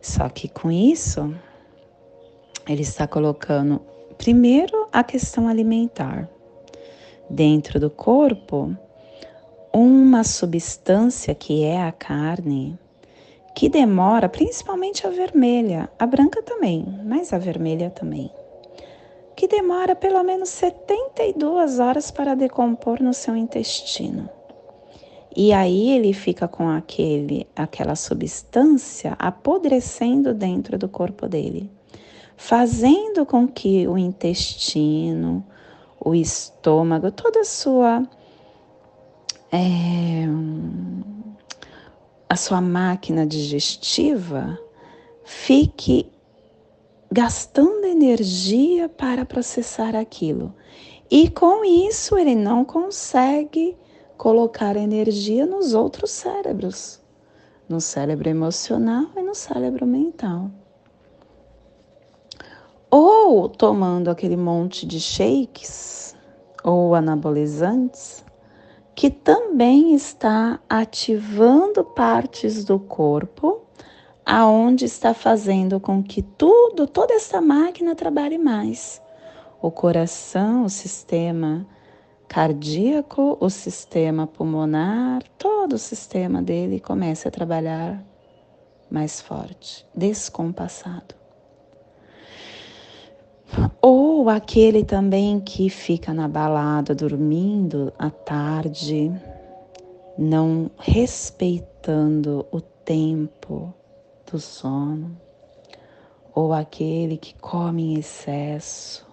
Só 0.00 0.28
que 0.28 0.48
com 0.48 0.70
isso, 0.70 1.34
ele 2.68 2.82
está 2.82 3.04
colocando 3.04 3.80
primeiro 4.16 4.86
a 4.92 5.02
questão 5.02 5.48
alimentar. 5.48 6.30
Dentro 7.28 7.80
do 7.80 7.90
corpo 7.90 8.72
uma 9.72 10.22
substância 10.22 11.34
que 11.34 11.64
é 11.64 11.82
a 11.82 11.90
carne, 11.90 12.78
que 13.56 13.68
demora, 13.68 14.28
principalmente 14.28 15.04
a 15.04 15.10
vermelha, 15.10 15.90
a 15.98 16.06
branca 16.06 16.40
também, 16.42 16.86
mas 17.04 17.32
a 17.32 17.38
vermelha 17.38 17.90
também, 17.90 18.30
que 19.36 19.46
demora 19.46 19.94
pelo 19.94 20.22
menos 20.24 20.48
72 20.48 21.78
horas 21.78 22.10
para 22.10 22.34
decompor 22.34 23.02
no 23.02 23.12
seu 23.12 23.36
intestino. 23.36 24.30
E 25.36 25.52
aí 25.52 25.90
ele 25.90 26.14
fica 26.14 26.48
com 26.48 26.66
aquele, 26.70 27.46
aquela 27.54 27.94
substância 27.94 29.14
apodrecendo 29.18 30.32
dentro 30.32 30.78
do 30.78 30.88
corpo 30.88 31.28
dele, 31.28 31.70
fazendo 32.38 33.26
com 33.26 33.46
que 33.46 33.86
o 33.86 33.98
intestino, 33.98 35.44
o 36.00 36.14
estômago, 36.14 37.10
toda 37.12 37.40
a 37.40 37.44
sua 37.44 38.02
é, 39.52 40.26
a 42.28 42.36
sua 42.36 42.62
máquina 42.62 43.26
digestiva 43.26 44.58
fique 45.22 46.10
gastando 47.10 47.84
energia 47.84 48.88
para 48.88 49.24
processar 49.24 49.94
aquilo. 49.94 50.54
E 51.10 51.30
com 51.30 51.64
isso 51.64 52.18
ele 52.18 52.34
não 52.34 52.64
consegue 52.64 53.76
colocar 54.16 54.76
energia 54.76 55.46
nos 55.46 55.74
outros 55.74 56.10
cérebros, 56.10 57.00
no 57.68 57.80
cérebro 57.80 58.28
emocional 58.28 59.06
e 59.16 59.22
no 59.22 59.34
cérebro 59.34 59.86
mental. 59.86 60.50
Ou 62.90 63.48
tomando 63.48 64.10
aquele 64.10 64.36
monte 64.36 64.86
de 64.86 64.98
shakes 64.98 66.16
ou 66.64 66.94
anabolizantes, 66.94 68.24
que 68.94 69.10
também 69.10 69.94
está 69.94 70.58
ativando 70.68 71.84
partes 71.84 72.64
do 72.64 72.78
corpo 72.78 73.65
aonde 74.26 74.84
está 74.84 75.14
fazendo 75.14 75.78
com 75.78 76.02
que 76.02 76.20
tudo, 76.20 76.88
toda 76.88 77.14
essa 77.14 77.40
máquina 77.40 77.94
trabalhe 77.94 78.36
mais. 78.36 79.00
O 79.62 79.70
coração, 79.70 80.64
o 80.64 80.68
sistema 80.68 81.64
cardíaco, 82.26 83.38
o 83.40 83.48
sistema 83.48 84.26
pulmonar, 84.26 85.22
todo 85.38 85.74
o 85.74 85.78
sistema 85.78 86.42
dele 86.42 86.80
começa 86.80 87.28
a 87.28 87.30
trabalhar 87.30 88.04
mais 88.90 89.20
forte, 89.20 89.86
descompassado. 89.94 91.14
Ou 93.80 94.28
aquele 94.28 94.84
também 94.84 95.38
que 95.38 95.70
fica 95.70 96.12
na 96.12 96.26
balada 96.26 96.96
dormindo 96.96 97.92
à 97.96 98.10
tarde, 98.10 99.12
não 100.18 100.68
respeitando 100.78 102.44
o 102.50 102.60
tempo 102.60 103.72
do 104.30 104.38
sono, 104.38 105.16
ou 106.34 106.52
aquele 106.52 107.16
que 107.16 107.34
come 107.34 107.94
em 107.94 107.98
excesso, 107.98 109.06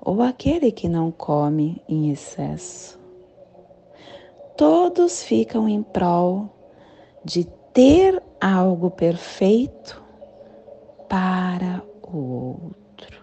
ou 0.00 0.22
aquele 0.22 0.72
que 0.72 0.88
não 0.88 1.10
come 1.10 1.82
em 1.88 2.10
excesso. 2.10 2.98
Todos 4.56 5.22
ficam 5.22 5.68
em 5.68 5.82
prol 5.82 6.48
de 7.24 7.44
ter 7.72 8.22
algo 8.40 8.90
perfeito 8.90 10.02
para 11.08 11.82
o 12.02 12.56
outro. 12.64 13.22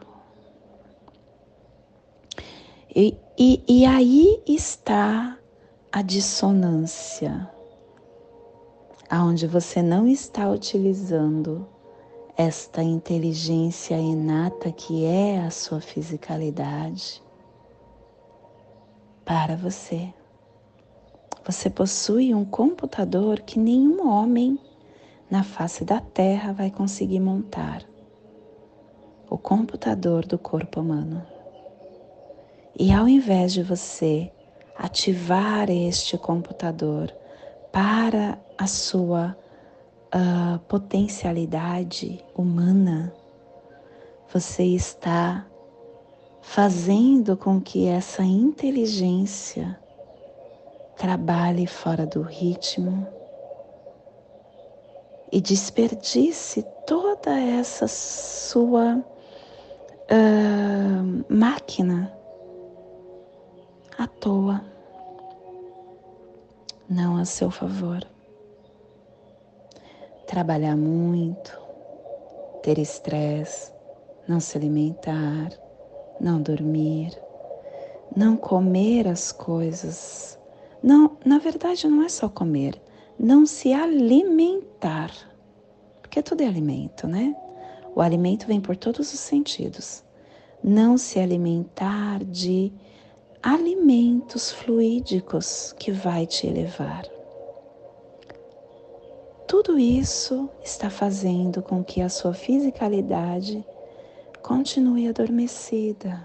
E, 2.96 3.17
e, 3.38 3.63
e 3.67 3.86
aí 3.86 4.41
está 4.46 5.38
a 5.91 6.02
dissonância, 6.02 7.50
aonde 9.13 9.45
você 9.45 9.80
não 9.80 10.08
está 10.08 10.49
utilizando 10.49 11.67
esta 12.36 12.82
inteligência 12.82 13.93
inata 13.93 14.71
que 14.71 15.06
é 15.06 15.39
a 15.39 15.52
sua 15.52 15.80
fisicalidade 15.80 17.21
para 19.23 19.56
você. 19.56 20.12
Você 21.45 21.69
possui 21.69 22.34
um 22.34 22.43
computador 22.43 23.41
que 23.41 23.60
nenhum 23.60 24.10
homem 24.10 24.58
na 25.30 25.43
face 25.43 25.86
da 25.86 26.02
Terra 26.02 26.52
vai 26.52 26.71
conseguir 26.71 27.19
montar 27.19 27.84
o 29.30 29.38
computador 29.38 30.26
do 30.26 30.39
corpo 30.39 30.82
humano. 30.82 31.23
E 32.80 32.91
ao 32.91 33.08
invés 33.08 33.54
de 33.54 33.62
você 33.62 34.32
ativar 34.76 35.69
este 35.69 36.17
computador 36.17 37.13
para 37.74 38.40
a 38.56 38.68
sua 38.68 39.36
uh, 40.14 40.60
potencialidade 40.68 42.24
humana, 42.36 43.12
você 44.32 44.64
está 44.64 45.44
fazendo 46.40 47.36
com 47.36 47.60
que 47.60 47.88
essa 47.88 48.24
inteligência 48.24 49.80
trabalhe 50.96 51.66
fora 51.66 52.06
do 52.06 52.22
ritmo 52.22 53.08
e 55.32 55.42
desperdice 55.42 56.64
toda 56.86 57.40
essa 57.40 57.88
sua 57.88 59.04
uh, 60.12 61.26
máquina 61.28 62.16
à 63.98 64.06
toa, 64.06 64.73
não 66.93 67.17
a 67.17 67.25
seu 67.25 67.49
favor. 67.49 68.06
Trabalhar 70.27 70.77
muito, 70.77 71.60
ter 72.62 72.77
estresse, 72.77 73.71
não 74.27 74.39
se 74.39 74.58
alimentar, 74.58 75.49
não 76.21 76.41
dormir, 76.41 77.12
não 78.15 78.38
comer 78.38 79.08
as 79.08 79.32
coisas. 79.32 80.39
Não, 80.82 81.17
na 81.25 81.39
verdade 81.39 81.88
não 81.88 82.03
é 82.03 82.10
só 82.10 82.29
comer, 82.29 82.79
não 83.19 83.45
se 83.45 83.73
alimentar. 83.73 85.12
Porque 86.01 86.21
tudo 86.21 86.41
é 86.41 86.47
alimento, 86.47 87.08
né? 87.08 87.36
O 87.95 88.01
alimento 88.01 88.45
vem 88.47 88.62
por 88.62 88.77
todos 88.77 89.13
os 89.13 89.19
sentidos. 89.19 90.03
Não 90.63 90.97
se 90.97 91.19
alimentar 91.19 92.23
de 92.23 92.71
alimentos 93.43 94.53
fluídicos 94.53 95.75
que 95.77 95.91
vai 95.91 96.25
te 96.25 96.47
elevar. 96.47 97.03
Tudo 99.45 99.77
isso 99.77 100.49
está 100.63 100.89
fazendo 100.89 101.62
com 101.62 101.84
que 101.84 102.01
a 102.01 102.08
sua 102.08 102.34
fisicalidade 102.34 103.63
continue 104.41 105.10
adormecida 105.10 106.23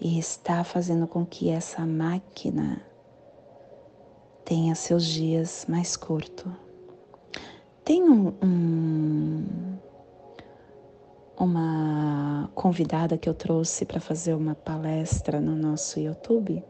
e 0.00 0.18
está 0.18 0.64
fazendo 0.64 1.06
com 1.06 1.24
que 1.24 1.50
essa 1.50 1.84
máquina 1.84 2.82
tenha 4.42 4.74
seus 4.74 5.04
dias 5.04 5.66
mais 5.68 5.96
curtos. 5.96 6.50
Tem 7.84 8.02
um, 8.02 8.32
um 8.42 9.73
uma 11.44 12.50
convidada 12.54 13.16
que 13.16 13.28
eu 13.28 13.34
trouxe 13.34 13.84
para 13.84 14.00
fazer 14.00 14.34
uma 14.34 14.54
palestra 14.54 15.40
no 15.40 15.54
nosso 15.54 16.00
YouTube, 16.00 16.62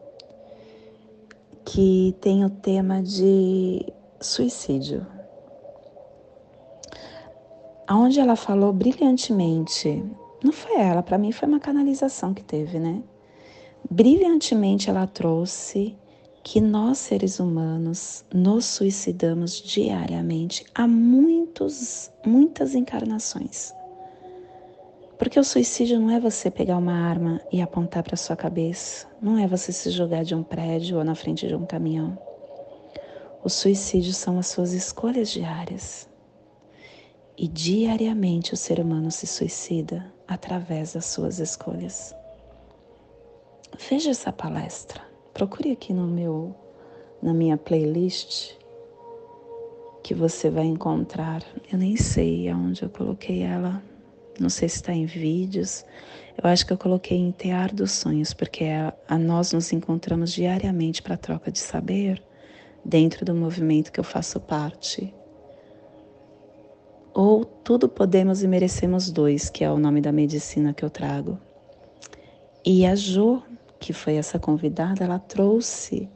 que 1.63 2.15
tem 2.21 2.45
o 2.45 2.49
tema 2.49 3.01
de 3.01 3.85
suicídio. 4.19 5.05
Aonde 7.87 8.19
ela 8.19 8.35
falou 8.35 8.73
brilhantemente, 8.73 10.03
não 10.43 10.51
foi 10.51 10.75
ela, 10.75 11.01
para 11.01 11.17
mim 11.17 11.31
foi 11.31 11.47
uma 11.47 11.59
canalização 11.59 12.33
que 12.33 12.43
teve, 12.43 12.79
né? 12.79 13.01
Brilhantemente 13.89 14.89
ela 14.89 15.07
trouxe 15.07 15.95
que 16.43 16.61
nós 16.61 16.99
seres 16.99 17.39
humanos 17.39 18.23
nos 18.33 18.65
suicidamos 18.65 19.61
diariamente 19.61 20.65
há 20.75 20.87
muitos, 20.87 22.11
muitas 22.25 22.75
encarnações. 22.75 23.73
Porque 25.17 25.39
o 25.39 25.43
suicídio 25.43 25.99
não 25.99 26.11
é 26.11 26.19
você 26.19 26.51
pegar 26.51 26.77
uma 26.77 26.93
arma 26.93 27.41
e 27.51 27.61
apontar 27.61 28.03
para 28.03 28.17
sua 28.17 28.35
cabeça, 28.35 29.07
não 29.21 29.37
é 29.37 29.47
você 29.47 29.71
se 29.71 29.89
jogar 29.89 30.23
de 30.23 30.35
um 30.35 30.43
prédio 30.43 30.97
ou 30.97 31.03
na 31.03 31.15
frente 31.15 31.47
de 31.47 31.55
um 31.55 31.65
caminhão. 31.65 32.17
O 33.43 33.49
suicídio 33.49 34.13
são 34.13 34.37
as 34.39 34.47
suas 34.47 34.73
escolhas 34.73 35.29
diárias. 35.29 36.09
E 37.37 37.47
diariamente 37.47 38.53
o 38.53 38.57
ser 38.57 38.79
humano 38.79 39.11
se 39.11 39.27
suicida 39.27 40.11
através 40.27 40.93
das 40.93 41.05
suas 41.05 41.39
escolhas. 41.39 42.13
Veja 43.89 44.11
essa 44.11 44.31
palestra. 44.31 45.01
Procure 45.33 45.71
aqui 45.71 45.93
no 45.93 46.07
meu 46.07 46.55
na 47.21 47.33
minha 47.33 47.57
playlist 47.57 48.53
que 50.03 50.13
você 50.13 50.49
vai 50.49 50.65
encontrar. 50.65 51.43
Eu 51.71 51.77
nem 51.77 51.95
sei 51.95 52.49
aonde 52.49 52.83
eu 52.83 52.89
coloquei 52.89 53.41
ela, 53.41 53.83
não 54.39 54.49
sei 54.49 54.69
se 54.69 54.75
está 54.77 54.93
em 54.93 55.05
vídeos. 55.05 55.85
Eu 56.41 56.49
acho 56.49 56.65
que 56.65 56.73
eu 56.73 56.77
coloquei 56.77 57.17
em 57.17 57.31
Tear 57.31 57.73
dos 57.73 57.91
Sonhos, 57.91 58.33
porque 58.33 58.65
a, 58.65 58.93
a 59.07 59.17
nós 59.17 59.53
nos 59.53 59.71
encontramos 59.71 60.33
diariamente 60.33 61.01
para 61.01 61.17
troca 61.17 61.51
de 61.51 61.59
saber 61.59 62.21
dentro 62.83 63.25
do 63.25 63.33
movimento 63.33 63.91
que 63.91 63.99
eu 63.99 64.03
faço 64.03 64.39
parte. 64.39 65.13
Ou 67.13 67.45
tudo 67.45 67.87
podemos 67.87 68.43
e 68.43 68.47
merecemos 68.47 69.09
dois, 69.09 69.49
que 69.49 69.63
é 69.63 69.71
o 69.71 69.79
nome 69.79 70.01
da 70.01 70.11
medicina 70.11 70.73
que 70.73 70.83
eu 70.83 70.89
trago. 70.89 71.39
E 72.65 72.85
a 72.85 72.95
Jo, 72.95 73.41
que 73.79 73.93
foi 73.93 74.15
essa 74.15 74.37
convidada, 74.37 75.03
ela 75.03 75.19
trouxe 75.19 76.09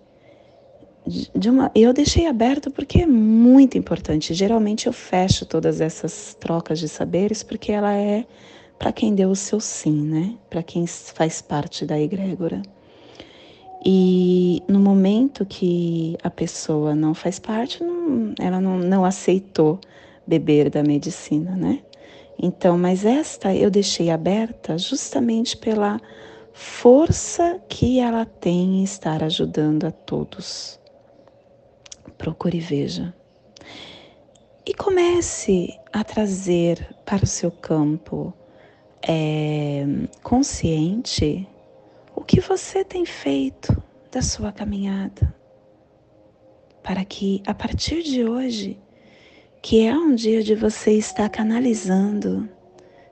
de 1.09 1.49
uma, 1.49 1.71
eu 1.75 1.91
deixei 1.91 2.27
aberto 2.27 2.71
porque 2.71 2.99
é 2.99 3.05
muito 3.05 3.77
importante. 3.77 4.33
Geralmente 4.33 4.87
eu 4.87 4.93
fecho 4.93 5.45
todas 5.45 5.81
essas 5.81 6.35
trocas 6.39 6.79
de 6.79 6.87
saberes 6.87 7.43
porque 7.43 7.71
ela 7.71 7.93
é 7.93 8.25
para 8.77 8.91
quem 8.93 9.13
deu 9.13 9.29
o 9.29 9.35
seu 9.35 9.59
sim, 9.59 10.01
né? 10.01 10.35
Para 10.49 10.63
quem 10.63 10.87
faz 10.87 11.41
parte 11.41 11.85
da 11.85 11.99
egrégora. 11.99 12.61
E 13.85 14.61
no 14.67 14.79
momento 14.79 15.45
que 15.45 16.17
a 16.23 16.29
pessoa 16.29 16.95
não 16.95 17.13
faz 17.13 17.39
parte, 17.39 17.83
não, 17.83 18.33
ela 18.39 18.61
não, 18.61 18.77
não 18.77 19.03
aceitou 19.03 19.79
beber 20.25 20.69
da 20.69 20.83
medicina, 20.83 21.55
né? 21.55 21.79
Então, 22.41 22.77
mas 22.77 23.03
esta 23.03 23.53
eu 23.53 23.69
deixei 23.69 24.09
aberta 24.09 24.77
justamente 24.77 25.57
pela 25.57 25.99
força 26.53 27.59
que 27.67 27.99
ela 27.99 28.25
tem 28.25 28.79
em 28.79 28.83
estar 28.83 29.23
ajudando 29.23 29.85
a 29.85 29.91
todos 29.91 30.78
procure 32.19 32.57
e 32.57 32.61
veja. 32.61 33.15
E 34.65 34.73
comece 34.73 35.79
a 35.91 36.03
trazer 36.03 36.95
para 37.05 37.23
o 37.23 37.27
seu 37.27 37.49
campo 37.49 38.31
é, 39.01 39.83
consciente 40.21 41.47
o 42.15 42.21
que 42.21 42.39
você 42.41 42.83
tem 42.83 43.05
feito 43.05 43.81
da 44.11 44.21
sua 44.21 44.51
caminhada. 44.51 45.33
Para 46.83 47.03
que 47.05 47.41
a 47.47 47.53
partir 47.53 48.03
de 48.03 48.23
hoje, 48.23 48.77
que 49.61 49.87
é 49.87 49.95
um 49.95 50.13
dia 50.13 50.43
de 50.43 50.53
você 50.53 50.91
estar 50.91 51.29
canalizando, 51.29 52.47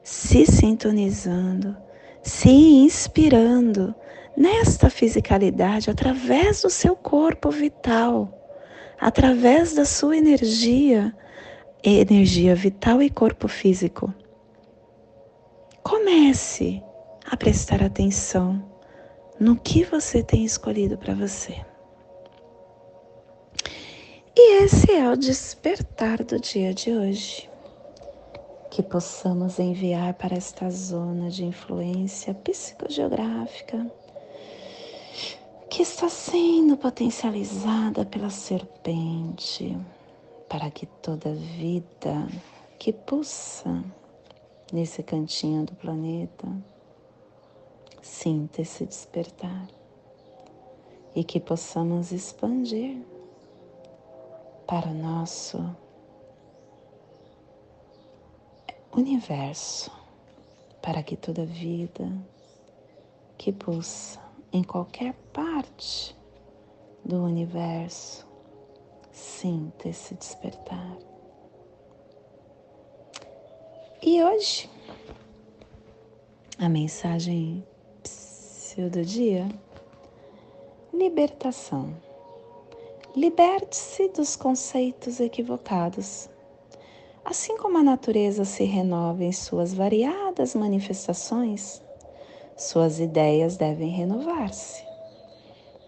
se 0.04 0.46
sintonizando, 0.46 1.76
se 2.22 2.50
inspirando 2.50 3.96
nesta 4.36 4.90
fisicalidade 4.90 5.90
através 5.90 6.62
do 6.62 6.70
seu 6.70 6.96
corpo 6.96 7.50
vital 7.50 8.37
através 9.00 9.74
da 9.74 9.86
sua 9.86 10.18
energia, 10.18 11.16
energia 11.84 12.56
vital 12.56 13.02
e 13.02 13.10
corpo 13.10 13.48
físico. 13.48 14.14
Comece 15.84 16.84
a 17.26 17.38
prestar 17.38 17.82
atenção 17.82 18.64
no 19.40 19.56
que 19.56 19.84
você 19.84 20.24
tem 20.24 20.44
escolhido 20.44 20.98
para 20.98 21.14
você. 21.14 21.56
E 24.36 24.64
esse 24.64 24.92
é 24.92 25.10
o 25.10 25.16
despertar 25.16 26.24
do 26.24 26.40
dia 26.40 26.74
de 26.74 26.92
hoje. 26.92 27.50
Que 28.70 28.84
possamos 28.84 29.58
enviar 29.58 30.14
para 30.14 30.36
esta 30.36 30.70
zona 30.70 31.30
de 31.30 31.46
influência 31.46 32.34
psicogeográfica 32.34 33.90
que 35.70 35.82
está 35.82 36.08
sendo 36.08 36.78
potencializada 36.78 38.06
pela 38.06 38.30
serpente, 38.30 39.78
para 40.48 40.72
que 40.72 40.86
toda 40.86 41.34
vida 41.34 42.28
que 42.80 42.94
pulsa 42.94 43.84
nesse 44.72 45.04
cantinho 45.04 45.66
do 45.66 45.76
planeta 45.76 46.48
sinta 48.02 48.62
esse 48.62 48.86
despertar 48.86 49.68
e 51.14 51.24
que 51.24 51.40
possamos 51.40 52.12
expandir 52.12 53.02
para 54.66 54.90
o 54.90 54.94
nosso 54.94 55.76
universo, 58.96 59.92
para 60.82 61.04
que 61.04 61.18
toda 61.18 61.46
vida 61.46 62.10
que 63.38 63.52
pulsa 63.52 64.27
em 64.52 64.64
qualquer 64.64 65.14
parte 65.34 66.16
do 67.04 67.24
universo 67.24 68.28
sinta 69.12 69.90
esse 69.90 70.14
despertar. 70.16 70.98
E 74.02 74.24
hoje, 74.24 74.70
a 76.60 76.70
mensagem 76.70 77.66
do 78.86 79.04
dia: 79.04 79.50
libertação. 80.94 81.96
Liberte-se 83.16 84.10
dos 84.10 84.36
conceitos 84.36 85.20
equivocados. 85.20 86.30
Assim 87.26 87.58
como 87.58 87.80
a 87.80 87.84
natureza 87.84 88.46
se 88.46 88.64
renova 88.64 89.24
em 89.24 89.32
suas 89.32 89.74
variadas 89.74 90.54
manifestações, 90.54 91.82
suas 92.58 93.00
ideias 93.00 93.56
devem 93.56 93.90
renovar-se. 93.90 94.84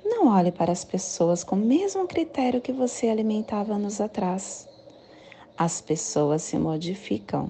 Não 0.05 0.27
olhe 0.27 0.51
para 0.51 0.71
as 0.71 0.85
pessoas 0.85 1.43
com 1.43 1.55
o 1.55 1.59
mesmo 1.59 2.07
critério 2.07 2.61
que 2.61 2.71
você 2.71 3.07
alimentava 3.07 3.73
anos 3.73 3.99
atrás. 3.99 4.69
As 5.57 5.81
pessoas 5.81 6.43
se 6.43 6.57
modificam, 6.57 7.49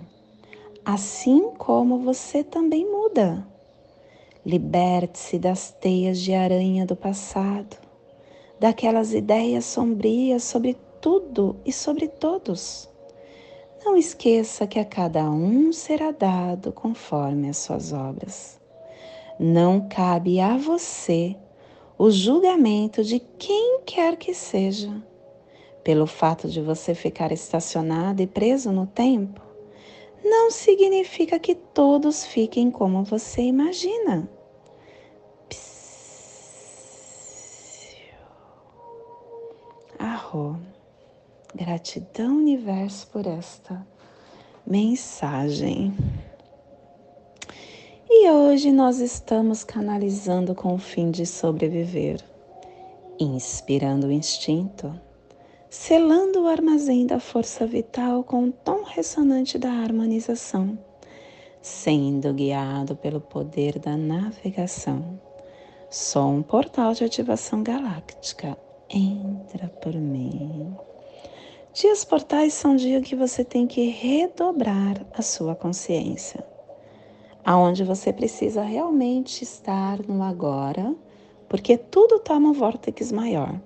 assim 0.86 1.52
como 1.58 2.00
você 2.00 2.44
também 2.44 2.90
muda. 2.90 3.46
Liberte-se 4.46 5.38
das 5.38 5.72
teias 5.72 6.20
de 6.20 6.34
aranha 6.34 6.86
do 6.86 6.96
passado, 6.96 7.78
daquelas 8.58 9.14
ideias 9.14 9.66
sombrias 9.66 10.44
sobre 10.44 10.78
tudo 11.02 11.58
e 11.66 11.74
sobre 11.74 12.08
todos. 12.08 12.90
Não 13.84 13.98
esqueça 13.98 14.66
que 14.66 14.80
a 14.80 14.86
cada 14.86 15.30
um 15.30 15.74
será 15.74 16.12
dado 16.12 16.72
conforme 16.72 17.50
as 17.50 17.58
suas 17.58 17.92
obras. 17.92 18.59
Não 19.42 19.88
cabe 19.88 20.42
a 20.42 20.58
você 20.58 21.34
o 21.98 22.12
julgamento 22.12 23.06
de 23.06 23.20
quem 23.20 23.80
quer 23.86 24.18
que 24.18 24.34
seja. 24.34 25.02
Pelo 25.82 26.06
fato 26.06 26.50
de 26.50 26.60
você 26.60 26.94
ficar 26.94 27.32
estacionado 27.32 28.22
e 28.22 28.28
preso 28.28 28.70
no 28.70 28.86
tempo, 28.86 29.42
não 30.22 30.52
significa 30.52 31.40
que 31.40 31.56
todos 31.56 32.26
fiquem 32.26 32.70
como 32.70 33.02
você 33.06 33.42
imagina. 33.44 34.30
Arro. 39.98 40.60
Gratidão, 41.56 42.38
universo, 42.38 43.08
por 43.08 43.26
esta 43.26 43.88
mensagem. 44.68 45.96
E 48.12 48.28
hoje 48.28 48.72
nós 48.72 49.00
estamos 49.00 49.64
canalizando 49.64 50.56
com 50.56 50.74
o 50.74 50.80
fim 50.80 51.12
de 51.12 51.28
sobreviver, 51.28 52.20
inspirando 53.20 54.08
o 54.08 54.12
instinto, 54.12 55.00
selando 55.70 56.42
o 56.42 56.48
armazém 56.48 57.06
da 57.06 57.20
força 57.20 57.68
vital 57.68 58.24
com 58.24 58.46
o 58.46 58.52
tom 58.52 58.82
ressonante 58.82 59.60
da 59.60 59.70
harmonização, 59.70 60.76
sendo 61.62 62.34
guiado 62.34 62.96
pelo 62.96 63.22
poder 63.22 63.78
da 63.78 63.96
navegação. 63.96 65.22
Sou 65.88 66.32
um 66.32 66.42
portal 66.42 66.96
de 66.96 67.04
ativação 67.04 67.62
galáctica. 67.62 68.58
Entra 68.90 69.68
por 69.68 69.94
mim. 69.94 70.76
Dias 71.74 72.04
portais 72.04 72.56
são 72.56 72.76
dias 72.76 73.04
que 73.04 73.16
você 73.16 73.46
tem 73.46 73.68
que 73.68 73.88
redobrar 73.88 75.06
a 75.14 75.22
sua 75.22 75.54
consciência 75.54 76.44
aonde 77.46 77.84
você 77.84 78.12
precisa 78.14 78.62
realmente 78.62 79.44
estar 79.44 80.00
no 80.08 80.24
agora, 80.24 80.96
porque 81.48 81.78
tudo 81.78 82.20
toma 82.20 82.50
um 82.50 82.54
vórtice 82.54 83.14
maior. 83.14 83.60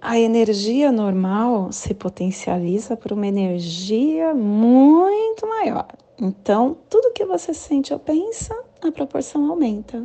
A 0.00 0.18
energia 0.18 0.92
normal 0.92 1.72
se 1.72 1.92
potencializa 1.92 2.96
por 2.96 3.12
uma 3.12 3.26
energia 3.26 4.32
muito 4.32 5.46
maior. 5.46 5.88
Então, 6.20 6.76
tudo 6.88 7.12
que 7.12 7.24
você 7.24 7.52
sente 7.52 7.92
ou 7.92 7.98
pensa, 7.98 8.54
a 8.82 8.92
proporção 8.92 9.50
aumenta. 9.50 10.04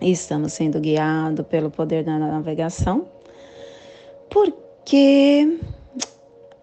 E 0.00 0.10
estamos 0.10 0.52
sendo 0.52 0.80
guiados 0.80 1.46
pelo 1.46 1.70
poder 1.70 2.04
da 2.04 2.18
navegação, 2.18 3.06
porque 4.28 5.58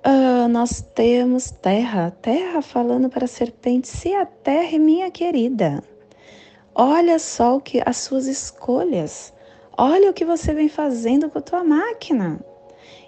Uh, 0.06 0.48
nós 0.48 0.80
temos 0.96 1.52
terra, 1.52 2.10
terra 2.22 2.62
falando 2.62 3.10
para 3.10 3.26
a 3.26 3.28
serpente, 3.28 3.90
se 3.90 4.14
a 4.14 4.26
terra 4.26 4.76
é 4.76 4.80
minha 4.80 5.12
querida. 5.12 5.84
Olha 6.74 7.20
só 7.20 7.58
o 7.58 7.62
que 7.62 7.82
as 7.86 7.98
suas 7.98 8.26
escolhas. 8.26 9.34
Olha 9.78 10.10
o 10.10 10.14
que 10.14 10.24
você 10.24 10.54
vem 10.54 10.70
fazendo 10.70 11.30
com 11.30 11.38
a 11.38 11.42
tua 11.42 11.66
máquina. 11.66 12.40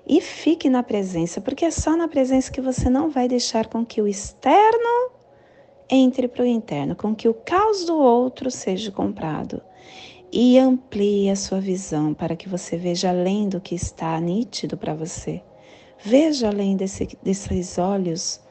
E 0.06 0.20
fique 0.20 0.70
na 0.70 0.84
presença, 0.84 1.40
porque 1.40 1.64
é 1.64 1.72
só 1.72 1.96
na 1.96 2.10
presença 2.10 2.52
que 2.52 2.60
você 2.60 2.90
não 2.90 3.10
vai 3.10 3.26
deixar 3.26 3.68
com 3.68 3.86
que 3.86 4.02
o 4.02 4.08
externo 4.08 5.12
entre 5.90 6.28
para 6.28 6.44
o 6.44 6.46
interno, 6.46 6.94
com 6.94 7.16
que 7.16 7.30
o 7.30 7.34
caos 7.34 7.86
do 7.86 7.98
outro 7.98 8.52
seja 8.52 8.92
comprado. 8.92 9.62
E 10.30 10.60
amplie 10.60 11.30
a 11.30 11.38
sua 11.38 11.62
visão 11.62 12.14
para 12.14 12.36
que 12.36 12.50
você 12.50 12.76
veja 12.76 13.10
além 13.10 13.48
do 13.48 13.62
que 13.62 13.76
está 13.76 14.20
nítido 14.20 14.76
para 14.76 14.94
você 14.94 15.42
Veja 16.04 16.48
além 16.48 16.76
desse, 16.76 17.08
desses 17.22 17.78
olhos 17.78 18.42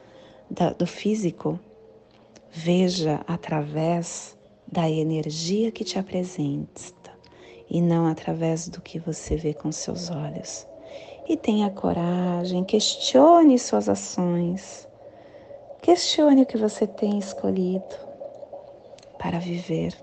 da, 0.49 0.71
do 0.71 0.87
físico, 0.87 1.59
veja 2.49 3.19
através 3.27 4.37
da 4.65 4.89
energia 4.89 5.69
que 5.69 5.83
te 5.83 5.99
apresenta 5.99 7.11
e 7.69 7.81
não 7.81 8.07
através 8.07 8.69
do 8.69 8.81
que 8.81 8.99
você 8.99 9.35
vê 9.35 9.53
com 9.53 9.69
seus 9.69 10.09
olhos. 10.09 10.65
E 11.27 11.35
tenha 11.35 11.69
coragem, 11.69 12.63
questione 12.63 13.59
suas 13.59 13.89
ações, 13.89 14.87
questione 15.81 16.43
o 16.43 16.45
que 16.45 16.57
você 16.57 16.87
tem 16.87 17.19
escolhido 17.19 17.95
para 19.19 19.39
viver. 19.39 19.93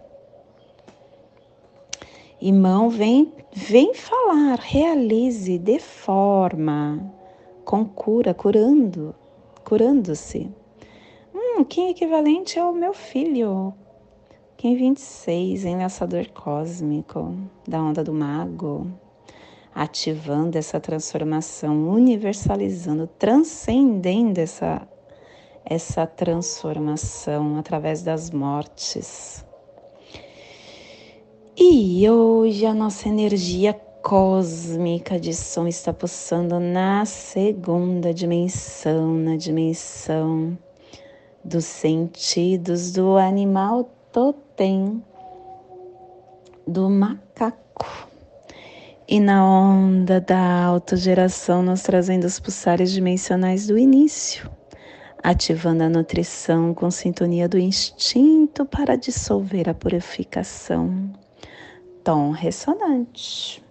Irmão, 2.43 2.91
vem, 2.91 3.33
vem 3.53 3.95
falar, 3.95 4.59
realize, 4.59 5.59
de 5.59 5.79
forma 5.79 7.18
com 7.69 7.85
cura, 7.85 8.33
curando, 8.33 9.15
curando-se. 9.63 10.51
Hum, 11.35 11.63
Kim 11.65 11.91
equivalente 11.91 12.59
é 12.59 12.65
o 12.65 12.73
meu 12.73 12.95
filho. 12.95 13.75
Kim 14.57 14.75
26, 14.75 15.67
enlaçador 15.67 16.31
cósmico 16.31 17.37
da 17.69 17.83
onda 17.83 18.03
do 18.03 18.11
mago, 18.11 18.91
ativando 19.75 20.57
essa 20.57 20.81
transformação, 20.81 21.91
universalizando, 21.91 23.07
transcendendo 23.07 24.41
essa, 24.41 24.89
essa 25.63 26.07
transformação 26.07 27.59
através 27.59 28.03
das 28.03 28.31
mortes. 28.31 29.45
E 31.55 32.09
hoje 32.09 32.65
a 32.65 32.73
nossa 32.73 33.11
energia 33.11 33.79
cósmica 34.03 35.19
de 35.19 35.35
som 35.35 35.67
está 35.67 35.93
pulsando 35.93 36.59
na 36.61 37.05
segunda 37.05 38.13
dimensão, 38.13 39.15
na 39.15 39.37
dimensão 39.37 40.57
dos 41.45 41.65
sentidos 41.65 42.93
do 42.93 43.17
animal 43.17 43.85
totem, 44.13 45.03
do 46.67 46.89
macaco. 46.89 48.09
E 49.07 49.21
na 49.21 49.45
onda 49.45 50.21
da 50.21 50.65
autogeração, 50.65 51.63
nós 51.63 51.83
trazendo 51.83 52.25
os 52.25 52.39
pulsares 52.39 52.93
dimensionais 52.93 53.67
do 53.67 53.79
início, 53.79 54.51
ativando 55.23 55.83
a 55.83 55.89
nutrição 55.89 56.75
com 56.75 56.91
sintonia 56.91 57.49
do 57.49 57.59
instinto 57.59 58.67
para 58.67 58.97
dissolver 58.97 59.69
a 59.69 59.75
purificação. 59.75 61.11
Tom 62.05 62.31
ressonante. 62.33 63.68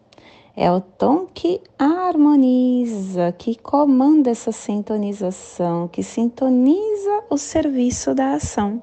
É 0.59 0.71
o 0.71 0.81
tom 0.81 1.27
que 1.31 1.61
harmoniza, 1.77 3.31
que 3.31 3.55
comanda 3.55 4.31
essa 4.31 4.51
sintonização, 4.51 5.87
que 5.87 6.01
sintoniza 6.01 7.25
o 7.29 7.37
serviço 7.37 8.15
da 8.15 8.33
ação. 8.33 8.81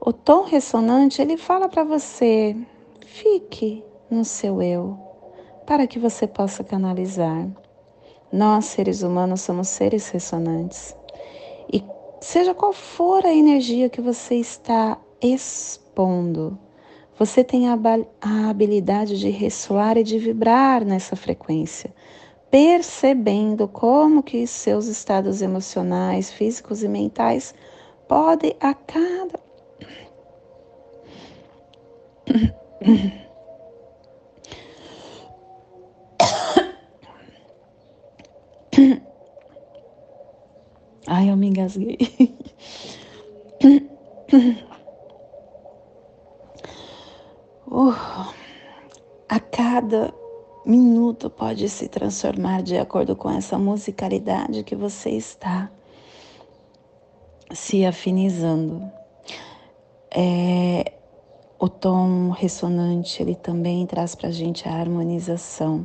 O 0.00 0.10
tom 0.10 0.44
ressonante, 0.44 1.20
ele 1.20 1.36
fala 1.36 1.68
para 1.68 1.84
você: 1.84 2.56
fique 3.04 3.84
no 4.08 4.24
seu 4.24 4.62
eu, 4.62 4.98
para 5.66 5.86
que 5.86 5.98
você 5.98 6.26
possa 6.26 6.64
canalizar. 6.64 7.46
Nós, 8.32 8.64
seres 8.64 9.02
humanos, 9.02 9.42
somos 9.42 9.68
seres 9.68 10.08
ressonantes. 10.08 10.96
E 11.70 11.84
seja 12.22 12.54
qual 12.54 12.72
for 12.72 13.26
a 13.26 13.34
energia 13.34 13.90
que 13.90 14.00
você 14.00 14.36
está 14.36 14.98
expondo, 15.20 16.58
você 17.18 17.44
tem 17.44 17.68
a, 17.68 17.78
habilidade 18.48 19.18
de 19.18 19.30
ressoar 19.30 19.96
e 19.96 20.02
de 20.02 20.18
vibrar 20.18 20.84
nessa 20.84 21.14
frequência, 21.14 21.94
percebendo 22.50 23.68
como 23.68 24.22
que 24.22 24.46
seus 24.46 24.86
estados 24.86 25.42
emocionais, 25.42 26.32
físicos 26.32 26.82
e 26.82 26.88
mentais 26.88 27.54
podem 28.08 28.56
a 28.60 28.74
cada 28.74 29.44
Ai, 41.06 41.30
eu 41.30 41.36
me 41.36 41.48
engasguei. 41.48 41.98
Uh, 47.74 47.92
a 49.28 49.40
cada 49.40 50.14
minuto 50.64 51.28
pode 51.28 51.68
se 51.68 51.88
transformar 51.88 52.62
de 52.62 52.78
acordo 52.78 53.16
com 53.16 53.28
essa 53.28 53.58
musicalidade 53.58 54.62
que 54.62 54.76
você 54.76 55.10
está 55.10 55.68
se 57.52 57.84
afinizando. 57.84 58.80
É, 60.08 60.92
o 61.58 61.68
tom 61.68 62.30
ressonante 62.30 63.20
ele 63.20 63.34
também 63.34 63.84
traz 63.86 64.14
para 64.14 64.28
a 64.28 64.32
gente 64.32 64.68
a 64.68 64.72
harmonização, 64.72 65.84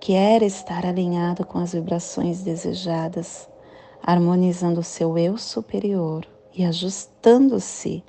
que 0.00 0.14
era 0.14 0.46
estar 0.46 0.86
alinhado 0.86 1.44
com 1.44 1.58
as 1.58 1.74
vibrações 1.74 2.40
desejadas, 2.42 3.46
harmonizando 4.02 4.80
o 4.80 4.82
seu 4.82 5.18
eu 5.18 5.36
superior 5.36 6.26
e 6.54 6.64
ajustando-se 6.64 8.02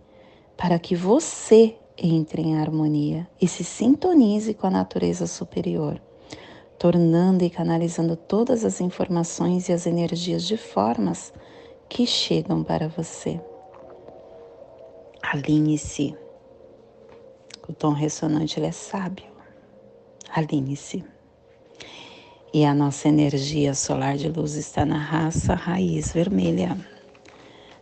para 0.55 0.79
que 0.79 0.95
você 0.95 1.75
entre 2.01 2.41
em 2.41 2.57
harmonia 2.57 3.27
e 3.39 3.47
se 3.47 3.63
sintonize 3.63 4.55
com 4.55 4.65
a 4.65 4.71
natureza 4.71 5.27
superior, 5.27 6.01
tornando 6.79 7.43
e 7.43 7.49
canalizando 7.49 8.15
todas 8.15 8.65
as 8.65 8.81
informações 8.81 9.69
e 9.69 9.73
as 9.73 9.85
energias 9.85 10.43
de 10.43 10.57
formas 10.57 11.31
que 11.87 12.07
chegam 12.07 12.63
para 12.63 12.87
você. 12.87 13.39
Alinhe-se. 15.21 16.15
O 17.69 17.73
tom 17.73 17.91
ressonante 17.91 18.59
ele 18.59 18.65
é 18.65 18.71
sábio. 18.71 19.29
Alinhe-se. 20.33 21.05
E 22.51 22.65
a 22.65 22.73
nossa 22.73 23.07
energia 23.07 23.73
solar 23.75 24.17
de 24.17 24.27
luz 24.27 24.55
está 24.55 24.83
na 24.83 24.97
raça 24.97 25.53
raiz 25.53 26.11
vermelha 26.11 26.75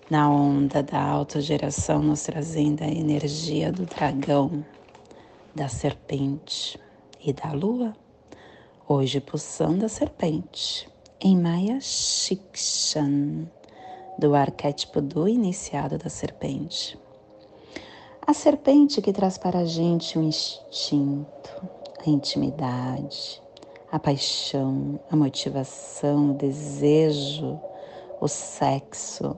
na 0.10 0.28
onda 0.28 0.82
da 0.82 1.00
autogeração, 1.00 2.02
nos 2.02 2.24
trazendo 2.24 2.84
a 2.84 2.88
energia 2.88 3.72
do 3.72 3.86
dragão, 3.86 4.65
da 5.54 5.67
serpente 5.67 6.80
e 7.24 7.32
da 7.32 7.52
lua. 7.52 7.93
Hoje, 8.88 9.19
pulsando 9.19 9.86
a 9.86 9.89
serpente 9.89 10.89
em 11.22 11.38
Maya 11.38 11.80
Shikshan, 11.80 13.48
do 14.17 14.34
arquétipo 14.34 15.00
do 15.00 15.28
iniciado 15.28 15.98
da 16.00 16.10
serpente. 16.10 16.98
A 18.26 18.34
serpente 18.34 19.02
que 19.02 19.13
traz 19.13 19.38
para 19.38 19.60
a 19.60 19.65
gente 19.65 20.17
o 20.17 20.24
instinto, 20.24 21.69
a 22.04 22.10
intimidade, 22.10 23.41
a 23.91 24.00
paixão, 24.00 25.00
a 25.10 25.15
motivação, 25.15 26.32
o 26.32 26.34
desejo, 26.34 27.60
o 28.19 28.28
sexo, 28.28 29.38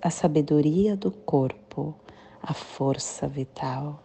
a 0.00 0.10
sabedoria 0.10 0.96
do 0.96 1.10
corpo, 1.10 1.94
a 2.42 2.54
força 2.54 3.26
vital. 3.26 4.02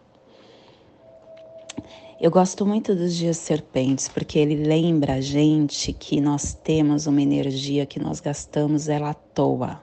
Eu 2.20 2.30
gosto 2.30 2.64
muito 2.64 2.94
dos 2.94 3.14
dias 3.14 3.36
serpentes 3.36 4.08
porque 4.08 4.38
ele 4.38 4.56
lembra 4.56 5.14
a 5.14 5.20
gente 5.20 5.92
que 5.92 6.20
nós 6.20 6.54
temos 6.54 7.06
uma 7.06 7.20
energia 7.20 7.86
que 7.86 7.98
nós 7.98 8.20
gastamos 8.20 8.88
ela 8.88 9.10
à 9.10 9.14
toa. 9.14 9.82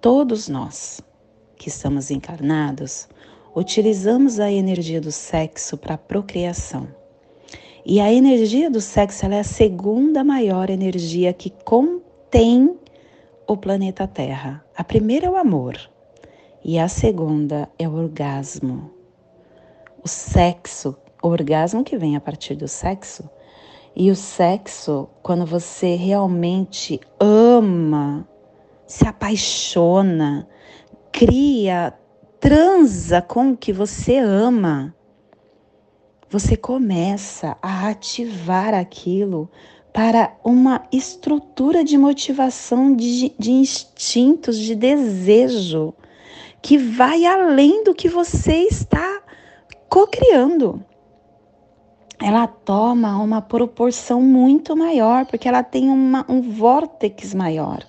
Todos 0.00 0.48
nós 0.48 1.00
que 1.56 1.68
estamos 1.68 2.10
encarnados 2.10 3.08
utilizamos 3.54 4.40
a 4.40 4.50
energia 4.50 5.00
do 5.00 5.12
sexo 5.12 5.76
para 5.76 5.94
a 5.94 5.98
procriação. 5.98 6.88
E 7.84 8.00
a 8.00 8.12
energia 8.12 8.70
do 8.70 8.80
sexo 8.80 9.26
é 9.26 9.40
a 9.40 9.44
segunda 9.44 10.22
maior 10.24 10.70
energia 10.70 11.32
que 11.32 11.50
contém 11.50 12.78
o 13.52 13.56
planeta 13.56 14.06
Terra. 14.06 14.64
A 14.76 14.84
primeira 14.84 15.26
é 15.26 15.30
o 15.30 15.36
amor 15.36 15.76
e 16.64 16.78
a 16.78 16.86
segunda 16.86 17.68
é 17.76 17.88
o 17.88 17.94
orgasmo. 17.94 18.92
O 20.04 20.06
sexo, 20.06 20.96
o 21.20 21.26
orgasmo 21.26 21.82
que 21.82 21.98
vem 21.98 22.14
a 22.14 22.20
partir 22.20 22.54
do 22.54 22.68
sexo. 22.68 23.28
E 23.96 24.08
o 24.08 24.14
sexo, 24.14 25.08
quando 25.20 25.44
você 25.44 25.96
realmente 25.96 27.00
ama, 27.18 28.24
se 28.86 29.04
apaixona, 29.08 30.46
cria, 31.10 31.92
transa 32.38 33.20
com 33.20 33.50
o 33.50 33.56
que 33.56 33.72
você 33.72 34.18
ama, 34.18 34.94
você 36.28 36.56
começa 36.56 37.56
a 37.60 37.88
ativar 37.88 38.74
aquilo 38.74 39.50
para 39.92 40.32
uma 40.44 40.82
estrutura 40.92 41.82
de 41.82 41.98
motivação, 41.98 42.94
de, 42.94 43.32
de 43.38 43.50
instintos, 43.50 44.56
de 44.58 44.74
desejo, 44.74 45.92
que 46.62 46.78
vai 46.78 47.24
além 47.24 47.82
do 47.84 47.94
que 47.94 48.08
você 48.08 48.64
está 48.64 49.22
co-criando. 49.88 50.84
Ela 52.22 52.46
toma 52.46 53.16
uma 53.22 53.40
proporção 53.40 54.20
muito 54.20 54.76
maior, 54.76 55.26
porque 55.26 55.48
ela 55.48 55.62
tem 55.62 55.88
uma, 55.88 56.24
um 56.28 56.42
vórtex 56.42 57.34
maior. 57.34 57.82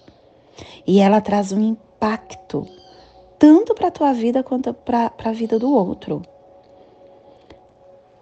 E 0.87 0.99
ela 0.99 1.19
traz 1.19 1.51
um 1.51 1.59
impacto, 1.59 2.65
tanto 3.37 3.75
para 3.75 3.89
a 3.89 3.91
tua 3.91 4.13
vida 4.13 4.41
quanto 4.41 4.73
para 4.73 5.11
a 5.23 5.31
vida 5.31 5.59
do 5.59 5.71
outro. 5.71 6.21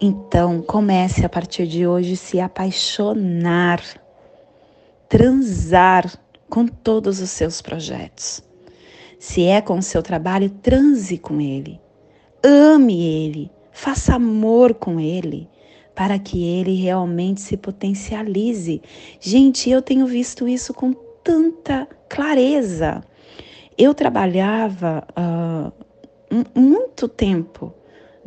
Então, 0.02 0.62
comece 0.62 1.26
a 1.26 1.30
partir 1.30 1.68
de 1.68 1.86
hoje 1.86 2.16
se 2.16 2.40
apaixonar, 2.40 3.84
transar 5.10 6.10
com 6.50 6.66
todos 6.66 7.20
os 7.20 7.30
seus 7.30 7.62
projetos. 7.62 8.42
Se 9.20 9.44
é 9.44 9.60
com 9.60 9.78
o 9.78 9.84
seu 9.84 10.02
trabalho, 10.02 10.50
transe 10.50 11.18
com 11.18 11.42
ele. 11.42 11.82
Ame 12.42 13.06
ele, 13.06 13.52
faça 13.74 14.16
amor 14.16 14.74
com 14.74 15.02
ele, 15.02 15.50
para 15.94 16.18
que 16.18 16.46
ele 16.46 16.76
realmente 16.76 17.42
se 17.42 17.58
potencialize. 17.58 18.82
Gente, 19.20 19.70
eu 19.70 19.82
tenho 19.82 20.08
visto 20.08 20.48
isso 20.48 20.74
com 20.74 20.94
tanta 21.22 21.86
clareza. 22.08 23.04
Eu 23.78 23.94
trabalhava 23.94 25.06
uh, 25.12 25.74
muito 26.58 27.10
tempo 27.10 27.74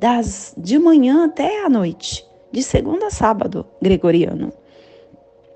das 0.02 0.52
de 0.58 0.80
manhã 0.80 1.26
até 1.26 1.64
a 1.64 1.68
noite, 1.68 2.26
de 2.50 2.60
segunda 2.60 3.06
a 3.06 3.10
sábado, 3.10 3.64
gregoriano. 3.80 4.52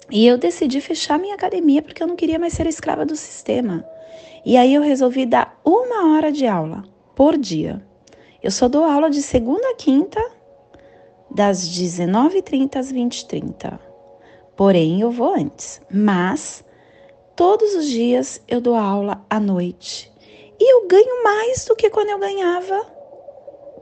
E 0.09 0.24
eu 0.24 0.38
decidi 0.38 0.80
fechar 0.80 1.18
minha 1.18 1.34
academia 1.34 1.82
porque 1.82 2.01
eu 2.01 2.07
não 2.07 2.14
queria 2.14 2.38
mais 2.38 2.53
ser 2.53 2.68
escrava 2.68 3.05
do 3.05 3.16
sistema. 3.16 3.84
E 4.44 4.57
aí 4.57 4.72
eu 4.72 4.82
resolvi 4.82 5.26
dar 5.26 5.61
uma 5.64 6.14
hora 6.14 6.30
de 6.30 6.47
aula 6.47 6.84
por 7.16 7.36
dia. 7.36 7.84
Eu 8.40 8.53
só 8.53 8.68
dou 8.68 8.84
aula 8.84 9.11
de 9.11 9.20
segunda 9.20 9.68
a 9.70 9.74
quinta, 9.74 10.24
das 11.28 11.68
19h30 11.68 12.76
às 12.76 12.92
20h30. 12.92 13.80
Porém, 14.57 15.01
eu 15.01 15.11
vou 15.11 15.34
antes. 15.34 15.80
Mas 15.92 16.64
todos 17.34 17.74
os 17.74 17.88
dias 17.88 18.40
eu 18.47 18.61
dou 18.61 18.76
aula 18.76 19.26
à 19.28 19.40
noite. 19.40 20.09
E 20.61 20.72
eu 20.72 20.86
ganho 20.86 21.24
mais 21.24 21.64
do 21.64 21.74
que 21.74 21.90
quando 21.90 22.11
eu 22.11 22.18
ganhava 22.20 22.95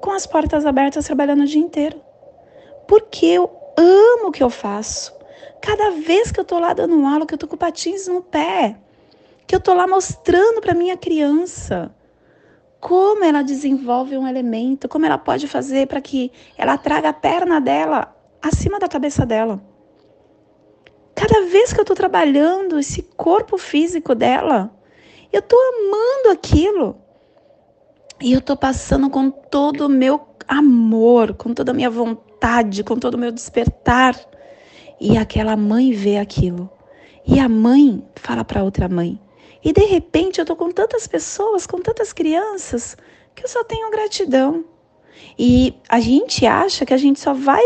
com 0.05 0.11
as 0.11 0.27
portas 0.27 0.67
abertas 0.67 1.07
trabalhando 1.07 1.45
o 1.45 1.47
dia 1.47 1.63
inteiro. 1.63 1.99
Porque 2.87 3.37
amo 3.39 4.29
o 4.29 4.31
que 4.31 4.43
eu 4.43 4.51
faço. 4.51 5.15
Cada 5.63 5.93
vez 5.93 6.31
que 6.31 6.39
eu 6.39 6.45
tô 6.45 6.59
lá 6.59 6.75
dando 6.75 7.07
aula, 7.07 7.25
que 7.25 7.33
eu 7.33 7.39
tô 7.39 7.49
com 7.49 7.57
patins 7.57 8.07
no 8.07 8.21
pé, 8.21 8.77
que 9.47 9.57
eu 9.57 9.61
tô 9.61 9.73
lá 9.73 9.87
mostrando 9.87 10.61
para 10.61 10.75
minha 10.75 10.95
criança 10.95 11.91
como 12.79 13.25
ela 13.25 13.41
desenvolve 13.41 14.15
um 14.19 14.29
elemento, 14.29 14.91
como 14.91 15.07
ela 15.07 15.17
pode 15.17 15.49
fazer 15.49 15.87
para 15.87 16.03
que 16.03 16.31
ela 16.59 16.77
traga 16.77 17.09
a 17.09 17.15
perna 17.15 17.59
dela 17.59 18.15
acima 18.43 18.79
da 18.79 18.87
cabeça 18.87 19.25
dela. 19.25 19.59
Cada 21.15 21.47
vez 21.47 21.73
que 21.73 21.81
eu 21.81 21.85
estou 21.85 21.97
trabalhando 21.97 22.79
esse 22.79 23.01
corpo 23.17 23.57
físico 23.57 24.15
dela, 24.15 24.71
eu 25.33 25.41
estou 25.41 25.59
amando 25.59 26.29
aquilo. 26.31 27.04
E 28.25 28.33
eu 28.33 28.39
estou 28.39 28.57
passando 28.57 29.11
com 29.11 29.29
todo 29.29 29.83
o 29.83 29.89
meu 29.91 30.19
amor, 30.49 31.35
com 31.35 31.53
toda 31.53 31.73
a 31.73 31.75
minha 31.75 31.91
vontade, 31.91 32.83
com 32.83 32.97
todo 32.97 33.17
o 33.17 33.19
meu 33.19 33.31
despertar. 33.31 34.19
E 34.99 35.19
aquela 35.19 35.55
mãe 35.59 35.93
vê 35.93 36.17
aquilo. 36.17 36.71
E 37.27 37.39
a 37.39 37.51
mãe 37.51 38.03
fala 38.17 38.43
para 38.43 38.65
outra 38.65 38.89
mãe. 38.89 39.21
E 39.63 39.75
de 39.75 39.85
repente 39.85 40.39
eu 40.39 40.45
estou 40.45 40.57
com 40.57 40.71
tantas 40.71 41.07
pessoas, 41.07 41.67
com 41.67 41.83
tantas 41.83 42.15
crianças, 42.15 42.97
que 43.35 43.45
eu 43.45 43.49
só 43.49 43.63
tenho 43.63 43.91
gratidão. 43.91 44.65
E 45.39 45.75
a 45.87 46.01
gente 46.01 46.47
acha 46.47 46.87
que 46.87 46.95
a 46.95 46.99
gente 46.99 47.21
só 47.21 47.35
vai 47.35 47.63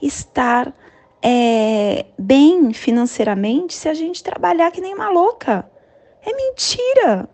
estar 0.00 0.72
é, 1.20 2.06
bem 2.16 2.72
financeiramente 2.72 3.74
se 3.74 3.88
a 3.88 3.94
gente 3.94 4.22
trabalhar 4.22 4.70
que 4.70 4.80
nem 4.80 4.94
uma 4.94 5.10
louca. 5.10 5.68
É 6.24 6.32
mentira. 6.32 7.28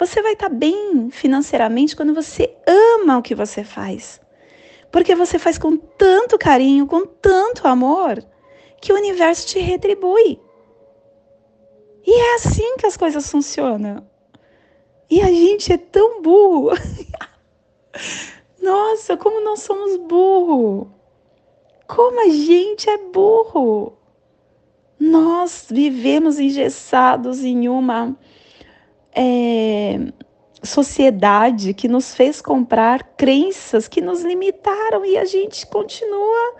Você 0.00 0.22
vai 0.22 0.32
estar 0.32 0.48
tá 0.48 0.54
bem 0.54 1.10
financeiramente 1.10 1.94
quando 1.94 2.14
você 2.14 2.56
ama 2.66 3.18
o 3.18 3.22
que 3.22 3.34
você 3.34 3.62
faz. 3.62 4.18
Porque 4.90 5.14
você 5.14 5.38
faz 5.38 5.58
com 5.58 5.76
tanto 5.76 6.38
carinho, 6.38 6.86
com 6.86 7.04
tanto 7.04 7.68
amor, 7.68 8.24
que 8.80 8.94
o 8.94 8.96
universo 8.96 9.46
te 9.46 9.58
retribui. 9.58 10.40
E 12.02 12.18
é 12.18 12.34
assim 12.36 12.78
que 12.78 12.86
as 12.86 12.96
coisas 12.96 13.30
funcionam. 13.30 14.08
E 15.10 15.20
a 15.20 15.26
gente 15.26 15.70
é 15.70 15.76
tão 15.76 16.22
burro. 16.22 16.70
Nossa, 18.58 19.18
como 19.18 19.44
nós 19.44 19.60
somos 19.60 19.98
burro. 19.98 20.90
Como 21.86 22.22
a 22.22 22.30
gente 22.30 22.88
é 22.88 22.96
burro. 22.96 23.98
Nós 24.98 25.66
vivemos 25.68 26.38
engessados 26.38 27.44
em 27.44 27.68
uma 27.68 28.16
é, 29.14 29.98
sociedade 30.62 31.74
que 31.74 31.88
nos 31.88 32.14
fez 32.14 32.40
comprar 32.40 33.02
crenças 33.16 33.88
que 33.88 34.00
nos 34.00 34.22
limitaram 34.22 35.04
e 35.04 35.16
a 35.16 35.24
gente 35.24 35.66
continua 35.66 36.54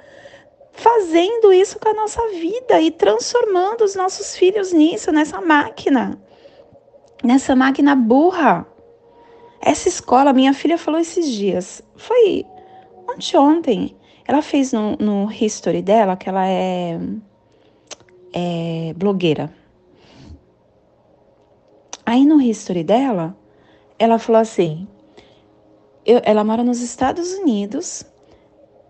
fazendo 0.72 1.52
isso 1.52 1.78
com 1.78 1.88
a 1.88 1.94
nossa 1.94 2.26
vida 2.30 2.80
e 2.80 2.90
transformando 2.90 3.84
os 3.84 3.94
nossos 3.94 4.36
filhos 4.36 4.72
nisso, 4.72 5.12
nessa 5.12 5.40
máquina, 5.40 6.18
nessa 7.22 7.54
máquina 7.54 7.94
burra. 7.94 8.66
Essa 9.60 9.88
escola, 9.88 10.32
minha 10.32 10.54
filha 10.54 10.78
falou 10.78 10.98
esses 10.98 11.28
dias, 11.28 11.82
foi 11.94 12.46
ontem, 13.06 13.36
ontem, 13.36 13.96
ela 14.26 14.40
fez 14.40 14.72
no, 14.72 14.96
no 14.96 15.30
history 15.30 15.82
dela, 15.82 16.16
que 16.16 16.28
ela 16.28 16.46
é, 16.46 16.98
é 18.32 18.94
blogueira, 18.96 19.52
Aí 22.04 22.24
no 22.24 22.40
history 22.40 22.82
dela, 22.82 23.36
ela 23.98 24.18
falou 24.18 24.40
assim: 24.40 24.86
eu, 26.04 26.20
ela 26.24 26.42
mora 26.42 26.64
nos 26.64 26.80
Estados 26.80 27.32
Unidos 27.34 28.04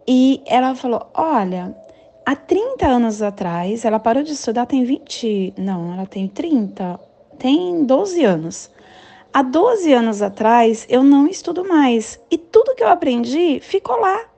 e 0.07 0.43
ela 0.47 0.75
falou: 0.75 1.11
Olha, 1.15 1.77
há 2.25 2.37
30 2.37 2.87
anos 2.87 3.23
atrás, 3.23 3.85
ela 3.85 3.99
parou 3.99 4.23
de 4.23 4.33
estudar, 4.33 4.67
tem 4.67 4.85
20, 4.85 5.55
não, 5.59 5.93
ela 5.93 6.07
tem 6.07 6.29
30, 6.29 6.99
tem 7.39 7.85
12 7.85 8.25
anos. 8.25 8.71
Há 9.33 9.43
12 9.43 9.93
anos 9.93 10.23
atrás, 10.23 10.87
eu 10.89 11.05
não 11.05 11.27
estudo 11.27 11.65
mais 11.65 12.21
e 12.31 12.37
tudo 12.37 12.75
que 12.75 12.83
eu 12.83 12.89
aprendi 12.89 13.61
ficou 13.61 14.01
lá. 14.01 14.30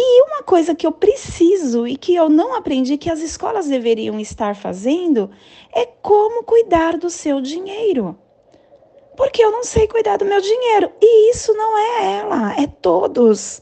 E 0.00 0.22
uma 0.22 0.44
coisa 0.44 0.76
que 0.76 0.86
eu 0.86 0.92
preciso 0.92 1.84
e 1.84 1.96
que 1.96 2.14
eu 2.14 2.28
não 2.28 2.54
aprendi 2.54 2.96
que 2.96 3.10
as 3.10 3.18
escolas 3.18 3.66
deveriam 3.66 4.20
estar 4.20 4.54
fazendo 4.54 5.28
é 5.74 5.84
como 5.86 6.44
cuidar 6.44 6.96
do 6.96 7.10
seu 7.10 7.40
dinheiro. 7.40 8.16
Porque 9.16 9.42
eu 9.42 9.50
não 9.50 9.64
sei 9.64 9.88
cuidar 9.88 10.16
do 10.16 10.24
meu 10.24 10.40
dinheiro. 10.40 10.92
E 11.02 11.32
isso 11.32 11.52
não 11.52 11.76
é 11.76 12.18
ela, 12.18 12.54
é 12.62 12.68
todos. 12.68 13.60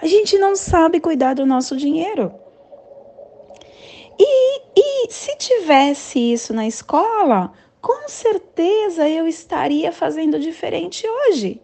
A 0.00 0.06
gente 0.06 0.38
não 0.38 0.56
sabe 0.56 0.98
cuidar 0.98 1.34
do 1.34 1.44
nosso 1.44 1.76
dinheiro. 1.76 2.32
E, 4.18 4.62
e 4.74 5.12
se 5.12 5.36
tivesse 5.36 6.18
isso 6.32 6.54
na 6.54 6.66
escola, 6.66 7.52
com 7.82 8.08
certeza 8.08 9.06
eu 9.06 9.28
estaria 9.28 9.92
fazendo 9.92 10.38
diferente 10.38 11.06
hoje. 11.06 11.60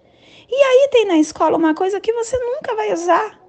E 0.50 0.54
aí 0.54 0.88
tem 0.90 1.06
na 1.06 1.16
escola 1.16 1.56
uma 1.56 1.74
coisa 1.74 1.98
que 1.98 2.12
você 2.12 2.38
nunca 2.38 2.74
vai 2.74 2.92
usar 2.92 3.41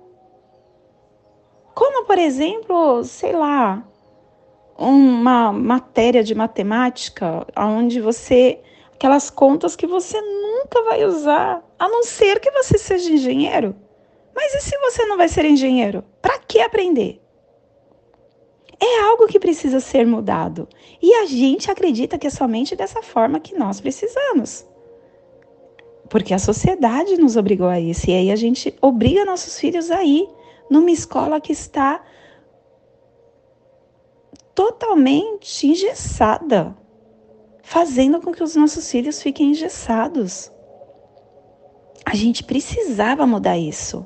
como, 1.73 2.05
por 2.05 2.17
exemplo, 2.17 3.03
sei 3.03 3.33
lá, 3.33 3.83
uma 4.77 5.51
matéria 5.51 6.23
de 6.23 6.35
matemática 6.35 7.45
onde 7.57 7.99
você 7.99 8.59
aquelas 8.93 9.29
contas 9.29 9.75
que 9.75 9.85
você 9.85 10.19
nunca 10.21 10.81
vai 10.83 11.03
usar, 11.03 11.61
a 11.77 11.89
não 11.89 12.03
ser 12.03 12.39
que 12.39 12.49
você 12.51 12.77
seja 12.77 13.11
engenheiro. 13.11 13.75
Mas 14.33 14.53
e 14.53 14.61
se 14.61 14.77
você 14.77 15.05
não 15.05 15.17
vai 15.17 15.27
ser 15.27 15.43
engenheiro? 15.43 16.03
Para 16.21 16.39
que 16.39 16.61
aprender? 16.61 17.21
É 18.79 19.01
algo 19.01 19.27
que 19.27 19.39
precisa 19.39 19.81
ser 19.81 20.05
mudado. 20.05 20.69
E 21.01 21.13
a 21.15 21.25
gente 21.25 21.69
acredita 21.69 22.17
que 22.17 22.27
é 22.27 22.29
somente 22.29 22.75
dessa 22.75 23.01
forma 23.01 23.39
que 23.39 23.57
nós 23.57 23.81
precisamos. 23.81 24.65
Porque 26.09 26.33
a 26.33 26.39
sociedade 26.39 27.17
nos 27.17 27.35
obrigou 27.35 27.67
a 27.67 27.79
isso. 27.79 28.09
E 28.09 28.13
aí 28.13 28.31
a 28.31 28.35
gente 28.35 28.73
obriga 28.81 29.25
nossos 29.25 29.59
filhos 29.59 29.91
a 29.91 30.03
ir 30.03 30.27
numa 30.69 30.91
escola 30.91 31.41
que 31.41 31.51
está 31.51 32.01
totalmente 34.55 35.67
engessada, 35.67 36.75
fazendo 37.61 38.21
com 38.21 38.31
que 38.31 38.43
os 38.43 38.55
nossos 38.55 38.89
filhos 38.89 39.21
fiquem 39.21 39.51
engessados. 39.51 40.51
A 42.05 42.15
gente 42.15 42.43
precisava 42.43 43.25
mudar 43.25 43.57
isso. 43.57 44.05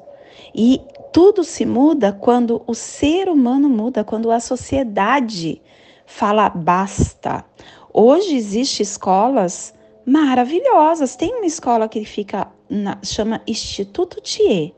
E 0.56 0.82
tudo 1.12 1.44
se 1.44 1.66
muda 1.66 2.14
quando 2.14 2.62
o 2.68 2.74
ser 2.74 3.28
humano 3.28 3.68
muda, 3.70 4.04
quando 4.04 4.32
a 4.32 4.40
sociedade 4.40 5.62
fala 6.06 6.50
basta. 6.50 7.44
Hoje 7.92 8.36
existem 8.36 8.84
escolas 8.84 9.74
maravilhosas. 10.06 11.16
Tem 11.16 11.36
uma 11.36 11.46
escola 11.46 11.90
que 11.90 12.06
fica 12.06 12.48
na, 12.70 13.00
chama 13.04 13.42
Instituto 13.48 14.22
Thier 14.22 14.74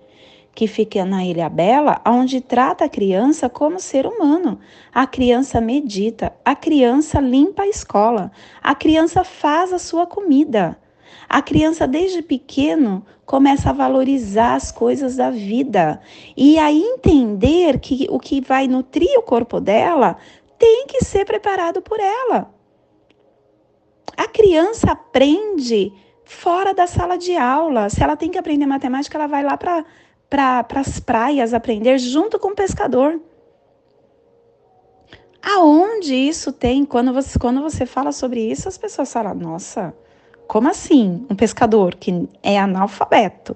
que 0.59 0.67
fica 0.67 1.05
na 1.05 1.23
Ilha 1.23 1.47
Bela, 1.47 2.01
onde 2.05 2.41
trata 2.41 2.83
a 2.83 2.89
criança 2.89 3.47
como 3.47 3.79
ser 3.79 4.05
humano. 4.05 4.59
A 4.93 5.07
criança 5.07 5.61
medita, 5.61 6.33
a 6.43 6.53
criança 6.53 7.21
limpa 7.21 7.63
a 7.63 7.67
escola, 7.69 8.29
a 8.61 8.75
criança 8.75 9.23
faz 9.23 9.71
a 9.71 9.79
sua 9.79 10.05
comida. 10.05 10.77
A 11.29 11.41
criança, 11.41 11.87
desde 11.87 12.21
pequeno, 12.21 13.05
começa 13.25 13.69
a 13.69 13.73
valorizar 13.73 14.55
as 14.55 14.69
coisas 14.69 15.15
da 15.15 15.31
vida 15.31 16.01
e 16.35 16.59
a 16.59 16.69
entender 16.73 17.79
que 17.79 18.07
o 18.09 18.19
que 18.19 18.41
vai 18.41 18.67
nutrir 18.67 19.17
o 19.17 19.21
corpo 19.21 19.61
dela 19.61 20.17
tem 20.57 20.87
que 20.87 21.05
ser 21.05 21.23
preparado 21.23 21.81
por 21.81 22.01
ela. 22.01 22.53
A 24.17 24.27
criança 24.27 24.91
aprende 24.91 25.93
fora 26.25 26.73
da 26.73 26.85
sala 26.85 27.17
de 27.17 27.37
aula. 27.37 27.89
Se 27.89 28.03
ela 28.03 28.17
tem 28.17 28.29
que 28.29 28.37
aprender 28.37 28.65
matemática, 28.65 29.17
ela 29.17 29.25
vai 29.25 29.41
lá 29.41 29.55
para 29.55 29.85
para 30.29 30.65
as 30.75 30.99
praias 30.99 31.53
aprender 31.53 31.97
junto 31.97 32.37
com 32.37 32.49
o 32.49 32.55
pescador. 32.55 33.19
Aonde 35.41 36.13
isso 36.13 36.51
tem? 36.51 36.85
Quando 36.85 37.13
você, 37.13 37.39
quando 37.39 37.61
você 37.61 37.85
fala 37.85 38.11
sobre 38.11 38.41
isso, 38.41 38.67
as 38.67 38.77
pessoas 38.77 39.11
falam: 39.11 39.33
nossa, 39.33 39.95
como 40.47 40.69
assim? 40.69 41.25
Um 41.29 41.35
pescador 41.35 41.95
que 41.95 42.27
é 42.43 42.59
analfabeto? 42.59 43.55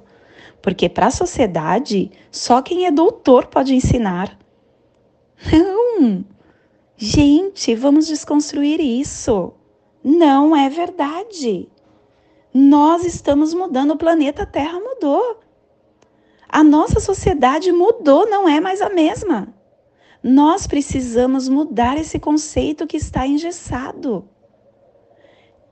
Porque 0.62 0.88
para 0.88 1.08
a 1.08 1.12
sociedade, 1.12 2.10
só 2.32 2.62
quem 2.62 2.86
é 2.86 2.92
doutor 2.92 3.48
pode 3.48 3.76
ensinar. 3.76 4.38
Não! 5.52 6.24
Gente, 6.96 7.76
vamos 7.76 8.08
desconstruir 8.08 8.80
isso. 8.80 9.54
Não 10.02 10.56
é 10.56 10.70
verdade. 10.70 11.68
Nós 12.54 13.04
estamos 13.04 13.54
mudando, 13.54 13.92
o 13.92 13.98
planeta 13.98 14.46
Terra 14.46 14.80
mudou. 14.80 15.43
A 16.54 16.64
nossa 16.64 17.00
sociedade 17.00 17.72
mudou, 17.72 18.30
não 18.30 18.48
é 18.48 18.60
mais 18.60 18.80
a 18.80 18.88
mesma. 18.88 19.52
Nós 20.22 20.68
precisamos 20.68 21.50
mudar 21.50 21.98
esse 21.98 22.20
conceito 22.20 22.86
que 22.86 22.96
está 22.96 23.26
engessado. 23.26 24.30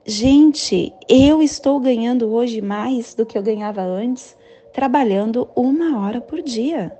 Gente, 0.04 0.92
eu 1.08 1.40
estou 1.40 1.78
ganhando 1.78 2.34
hoje 2.34 2.60
mais 2.60 3.14
do 3.14 3.24
que 3.24 3.38
eu 3.38 3.42
ganhava 3.44 3.80
antes, 3.80 4.36
trabalhando 4.72 5.48
uma 5.54 6.04
hora 6.04 6.20
por 6.20 6.42
dia. 6.42 6.98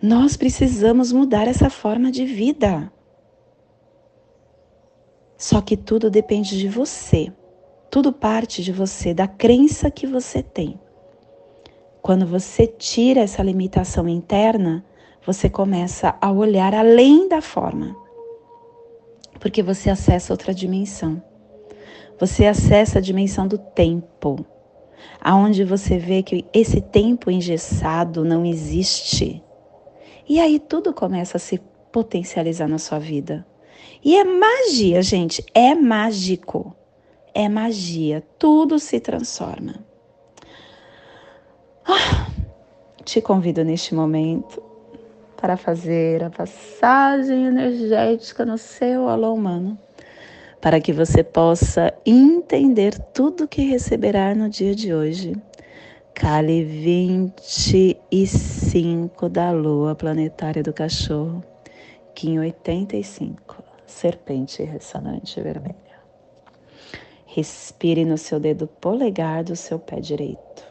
Nós 0.00 0.38
precisamos 0.38 1.12
mudar 1.12 1.46
essa 1.46 1.68
forma 1.68 2.10
de 2.10 2.24
vida. 2.24 2.90
Só 5.36 5.60
que 5.60 5.76
tudo 5.76 6.08
depende 6.08 6.58
de 6.58 6.66
você. 6.66 7.30
Tudo 7.96 8.12
parte 8.12 8.62
de 8.62 8.72
você, 8.72 9.14
da 9.14 9.26
crença 9.26 9.90
que 9.90 10.06
você 10.06 10.42
tem. 10.42 10.78
Quando 12.02 12.26
você 12.26 12.66
tira 12.66 13.22
essa 13.22 13.42
limitação 13.42 14.06
interna, 14.06 14.84
você 15.24 15.48
começa 15.48 16.14
a 16.20 16.30
olhar 16.30 16.74
além 16.74 17.26
da 17.26 17.40
forma. 17.40 17.96
Porque 19.40 19.62
você 19.62 19.88
acessa 19.88 20.30
outra 20.30 20.52
dimensão. 20.52 21.22
Você 22.20 22.44
acessa 22.44 22.98
a 22.98 23.00
dimensão 23.00 23.48
do 23.48 23.56
tempo, 23.56 24.44
aonde 25.18 25.64
você 25.64 25.96
vê 25.96 26.22
que 26.22 26.44
esse 26.52 26.82
tempo 26.82 27.30
engessado 27.30 28.26
não 28.26 28.44
existe. 28.44 29.42
E 30.28 30.38
aí 30.38 30.58
tudo 30.58 30.92
começa 30.92 31.38
a 31.38 31.40
se 31.40 31.58
potencializar 31.90 32.68
na 32.68 32.76
sua 32.76 32.98
vida. 32.98 33.46
E 34.04 34.18
é 34.18 34.22
magia, 34.22 35.00
gente, 35.00 35.42
é 35.54 35.74
mágico. 35.74 36.75
É 37.38 37.50
magia, 37.50 38.22
tudo 38.38 38.78
se 38.78 38.98
transforma. 38.98 39.74
Ah, 41.84 42.30
te 43.04 43.20
convido 43.20 43.62
neste 43.62 43.94
momento 43.94 44.62
para 45.36 45.58
fazer 45.58 46.24
a 46.24 46.30
passagem 46.30 47.44
energética 47.44 48.46
no 48.46 48.56
seu 48.56 49.10
alô 49.10 49.34
humano 49.34 49.78
para 50.62 50.80
que 50.80 50.94
você 50.94 51.22
possa 51.22 51.92
entender 52.06 52.98
tudo 53.12 53.46
que 53.46 53.60
receberá 53.60 54.34
no 54.34 54.48
dia 54.48 54.74
de 54.74 54.94
hoje. 54.94 55.36
Cali 56.14 56.64
25 56.64 59.28
da 59.28 59.50
Lua 59.50 59.94
Planetária 59.94 60.62
do 60.62 60.72
Cachorro, 60.72 61.44
Kim 62.14 62.38
85, 62.38 63.62
Serpente 63.86 64.62
Ressonante 64.62 65.38
Vermelha. 65.38 65.85
Respire 67.36 68.02
no 68.02 68.16
seu 68.16 68.40
dedo 68.40 68.66
polegar 68.66 69.44
do 69.44 69.54
seu 69.54 69.78
pé 69.78 70.00
direito. 70.00 70.64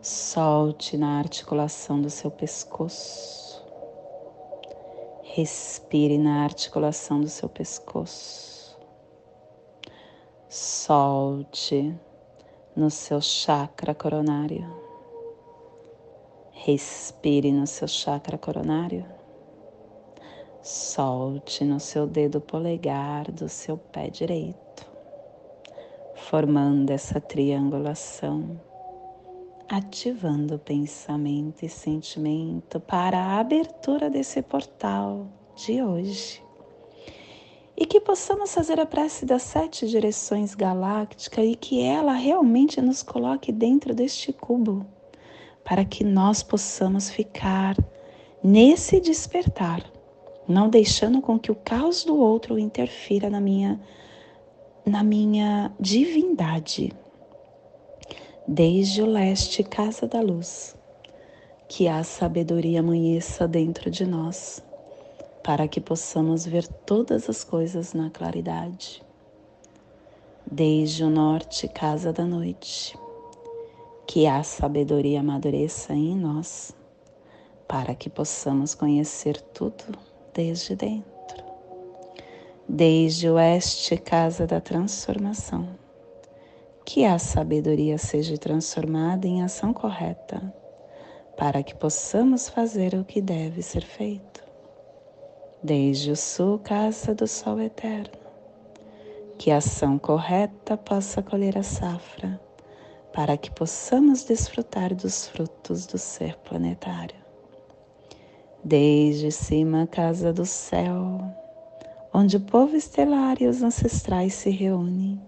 Solte 0.00 0.96
na 0.96 1.18
articulação 1.18 2.00
do 2.00 2.08
seu 2.08 2.30
pescoço. 2.30 3.66
Respire 5.24 6.16
na 6.16 6.44
articulação 6.44 7.20
do 7.20 7.28
seu 7.28 7.48
pescoço. 7.48 8.78
Solte 10.48 11.92
no 12.76 12.88
seu 12.88 13.20
chakra 13.20 13.92
coronário. 13.92 14.72
Respire 16.52 17.50
no 17.50 17.66
seu 17.66 17.88
chakra 17.88 18.38
coronário. 18.38 19.04
Solte 20.62 21.64
no 21.64 21.78
seu 21.78 22.08
dedo 22.08 22.40
polegar 22.40 23.30
do 23.30 23.48
seu 23.48 23.78
pé 23.78 24.10
direito, 24.10 24.65
formando 26.16 26.90
essa 26.90 27.20
triangulação 27.20 28.58
ativando 29.68 30.58
pensamento 30.58 31.64
e 31.64 31.68
sentimento 31.68 32.78
para 32.78 33.18
a 33.18 33.40
abertura 33.40 34.08
desse 34.08 34.40
portal 34.40 35.26
de 35.56 35.82
hoje. 35.82 36.42
E 37.76 37.84
que 37.84 38.00
possamos 38.00 38.54
fazer 38.54 38.80
a 38.80 38.86
prece 38.86 39.26
das 39.26 39.42
sete 39.42 39.86
direções 39.86 40.54
galácticas 40.54 41.44
e 41.44 41.56
que 41.56 41.82
ela 41.82 42.12
realmente 42.12 42.80
nos 42.80 43.02
coloque 43.02 43.52
dentro 43.52 43.94
deste 43.94 44.32
cubo, 44.32 44.86
para 45.62 45.84
que 45.84 46.02
nós 46.02 46.42
possamos 46.42 47.10
ficar 47.10 47.76
nesse 48.42 49.00
despertar, 49.00 49.84
não 50.48 50.70
deixando 50.70 51.20
com 51.20 51.38
que 51.38 51.50
o 51.50 51.56
caos 51.56 52.04
do 52.04 52.16
outro 52.16 52.58
interfira 52.58 53.28
na 53.28 53.40
minha 53.40 53.80
na 54.86 55.02
minha 55.02 55.72
divindade 55.80 56.94
desde 58.46 59.02
o 59.02 59.06
leste, 59.06 59.64
casa 59.64 60.06
da 60.06 60.20
luz, 60.20 60.76
que 61.68 61.88
a 61.88 62.04
sabedoria 62.04 62.78
amanheça 62.78 63.48
dentro 63.48 63.90
de 63.90 64.06
nós, 64.06 64.62
para 65.42 65.66
que 65.66 65.80
possamos 65.80 66.46
ver 66.46 66.68
todas 66.68 67.28
as 67.28 67.42
coisas 67.42 67.92
na 67.92 68.10
claridade. 68.10 69.02
Desde 70.48 71.02
o 71.02 71.10
norte, 71.10 71.66
casa 71.66 72.12
da 72.12 72.24
noite, 72.24 72.96
que 74.06 74.28
a 74.28 74.44
sabedoria 74.44 75.18
amadureça 75.18 75.92
em 75.92 76.14
nós, 76.14 76.72
para 77.66 77.92
que 77.92 78.08
possamos 78.08 78.72
conhecer 78.72 79.40
tudo 79.40 79.98
desde 80.32 80.76
dentro. 80.76 81.15
Desde 82.68 83.30
o 83.30 83.34
oeste, 83.34 83.96
casa 83.96 84.44
da 84.44 84.60
transformação 84.60 85.68
que 86.84 87.04
a 87.04 87.18
sabedoria 87.18 87.96
seja 87.96 88.36
transformada 88.36 89.26
em 89.26 89.42
ação 89.42 89.72
correta, 89.72 90.52
para 91.36 91.62
que 91.62 91.74
possamos 91.76 92.48
fazer 92.48 92.94
o 92.94 93.04
que 93.04 93.20
deve 93.20 93.62
ser 93.62 93.84
feito. 93.84 94.44
Desde 95.62 96.10
o 96.10 96.16
sul, 96.16 96.58
casa 96.58 97.14
do 97.14 97.28
sol 97.28 97.60
eterno, 97.60 98.18
que 99.38 99.50
a 99.50 99.58
ação 99.58 99.96
correta 99.96 100.76
possa 100.76 101.22
colher 101.22 101.58
a 101.58 101.62
safra, 101.62 102.40
para 103.12 103.36
que 103.36 103.50
possamos 103.50 104.24
desfrutar 104.24 104.92
dos 104.92 105.28
frutos 105.28 105.86
do 105.86 105.98
ser 105.98 106.36
planetário. 106.38 107.16
Desde 108.64 109.30
cima, 109.30 109.86
casa 109.86 110.32
do 110.32 110.44
céu, 110.44 111.45
onde 112.16 112.38
o 112.38 112.40
povo 112.40 112.74
estelar 112.74 113.42
e 113.42 113.46
os 113.46 113.62
ancestrais 113.62 114.32
se 114.32 114.48
reúnem 114.48 115.20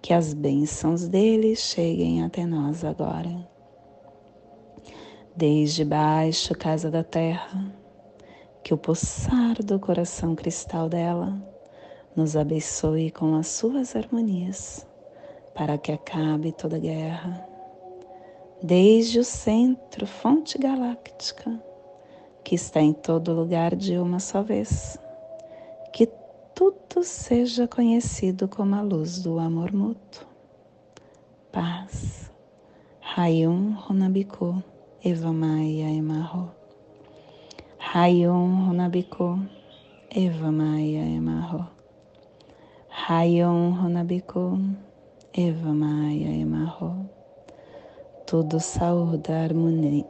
que 0.00 0.14
as 0.14 0.32
bênçãos 0.32 1.06
dele 1.06 1.54
cheguem 1.54 2.24
até 2.24 2.46
nós 2.46 2.82
agora. 2.86 3.46
Desde 5.36 5.84
baixo, 5.84 6.54
casa 6.54 6.90
da 6.90 7.04
terra, 7.04 7.70
que 8.64 8.72
o 8.72 8.78
pulsar 8.78 9.62
do 9.62 9.78
coração 9.78 10.34
cristal 10.34 10.88
dela 10.88 11.36
nos 12.16 12.34
abençoe 12.34 13.10
com 13.10 13.34
as 13.34 13.48
suas 13.48 13.94
harmonias, 13.94 14.86
para 15.54 15.76
que 15.76 15.92
acabe 15.92 16.50
toda 16.50 16.78
guerra. 16.78 17.46
Desde 18.62 19.18
o 19.18 19.24
centro, 19.24 20.06
fonte 20.06 20.56
galáctica, 20.56 21.62
que 22.42 22.54
está 22.54 22.80
em 22.80 22.94
todo 22.94 23.34
lugar 23.34 23.76
de 23.76 23.98
uma 23.98 24.18
só 24.18 24.42
vez, 24.42 24.98
que 25.92 26.08
tudo 26.54 27.04
seja 27.04 27.68
conhecido 27.68 28.48
como 28.48 28.74
a 28.74 28.82
luz 28.82 29.22
do 29.22 29.38
amor 29.38 29.72
mútuo. 29.72 30.26
Paz. 31.52 32.30
Rayum 33.14 33.76
Runabiku 33.86 34.62
Eva 35.02 35.32
Maia 35.32 35.88
Emarro. 35.90 36.50
Rayum 37.78 38.68
Runabiku 38.68 39.38
Eva 40.10 40.50
Maia 40.50 41.04
Emarro. 41.04 41.68
Rayum 42.90 43.74
Runabiku 43.80 44.58
Eva 45.32 45.72
Maia 45.72 46.28
Emarro. 46.28 47.08
Tudo 48.26 48.58
saúde 48.60 49.32
harmonia 49.32 50.04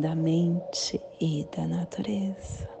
da 0.00 0.14
mente 0.14 1.00
e 1.20 1.46
da 1.54 1.66
natureza 1.66 2.77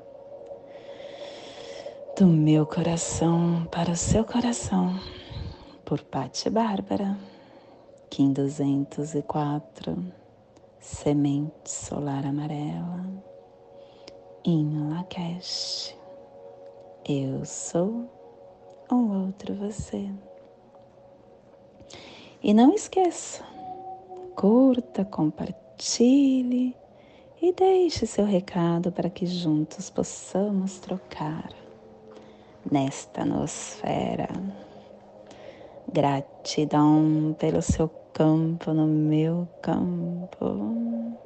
do 2.18 2.26
meu 2.26 2.66
coração 2.66 3.64
para 3.70 3.92
o 3.92 3.96
seu 3.96 4.24
coração, 4.24 4.98
por 5.84 6.02
Patti 6.02 6.50
Bárbara, 6.50 7.16
Kim 8.10 8.32
204, 8.32 10.04
Semente 10.80 11.70
Solar 11.70 12.26
Amarela, 12.26 13.06
em 14.44 14.90
Lakesh. 14.90 15.96
Eu 17.08 17.44
sou 17.44 18.10
um 18.90 19.26
outro 19.26 19.54
você. 19.54 20.10
E 22.42 22.52
não 22.52 22.74
esqueça, 22.74 23.44
curta, 24.34 25.04
compartilhe 25.04 26.76
e 27.40 27.52
deixe 27.52 28.06
seu 28.06 28.24
recado 28.24 28.90
para 28.90 29.08
que 29.08 29.24
juntos 29.24 29.88
possamos 29.88 30.80
trocar 30.80 31.57
nesta 32.70 33.24
nosfera. 33.24 34.28
Gratidão 35.92 37.34
pelo 37.38 37.62
seu 37.62 37.88
campo 38.12 38.72
no 38.72 38.86
meu 38.86 39.48
campo. 39.62 41.16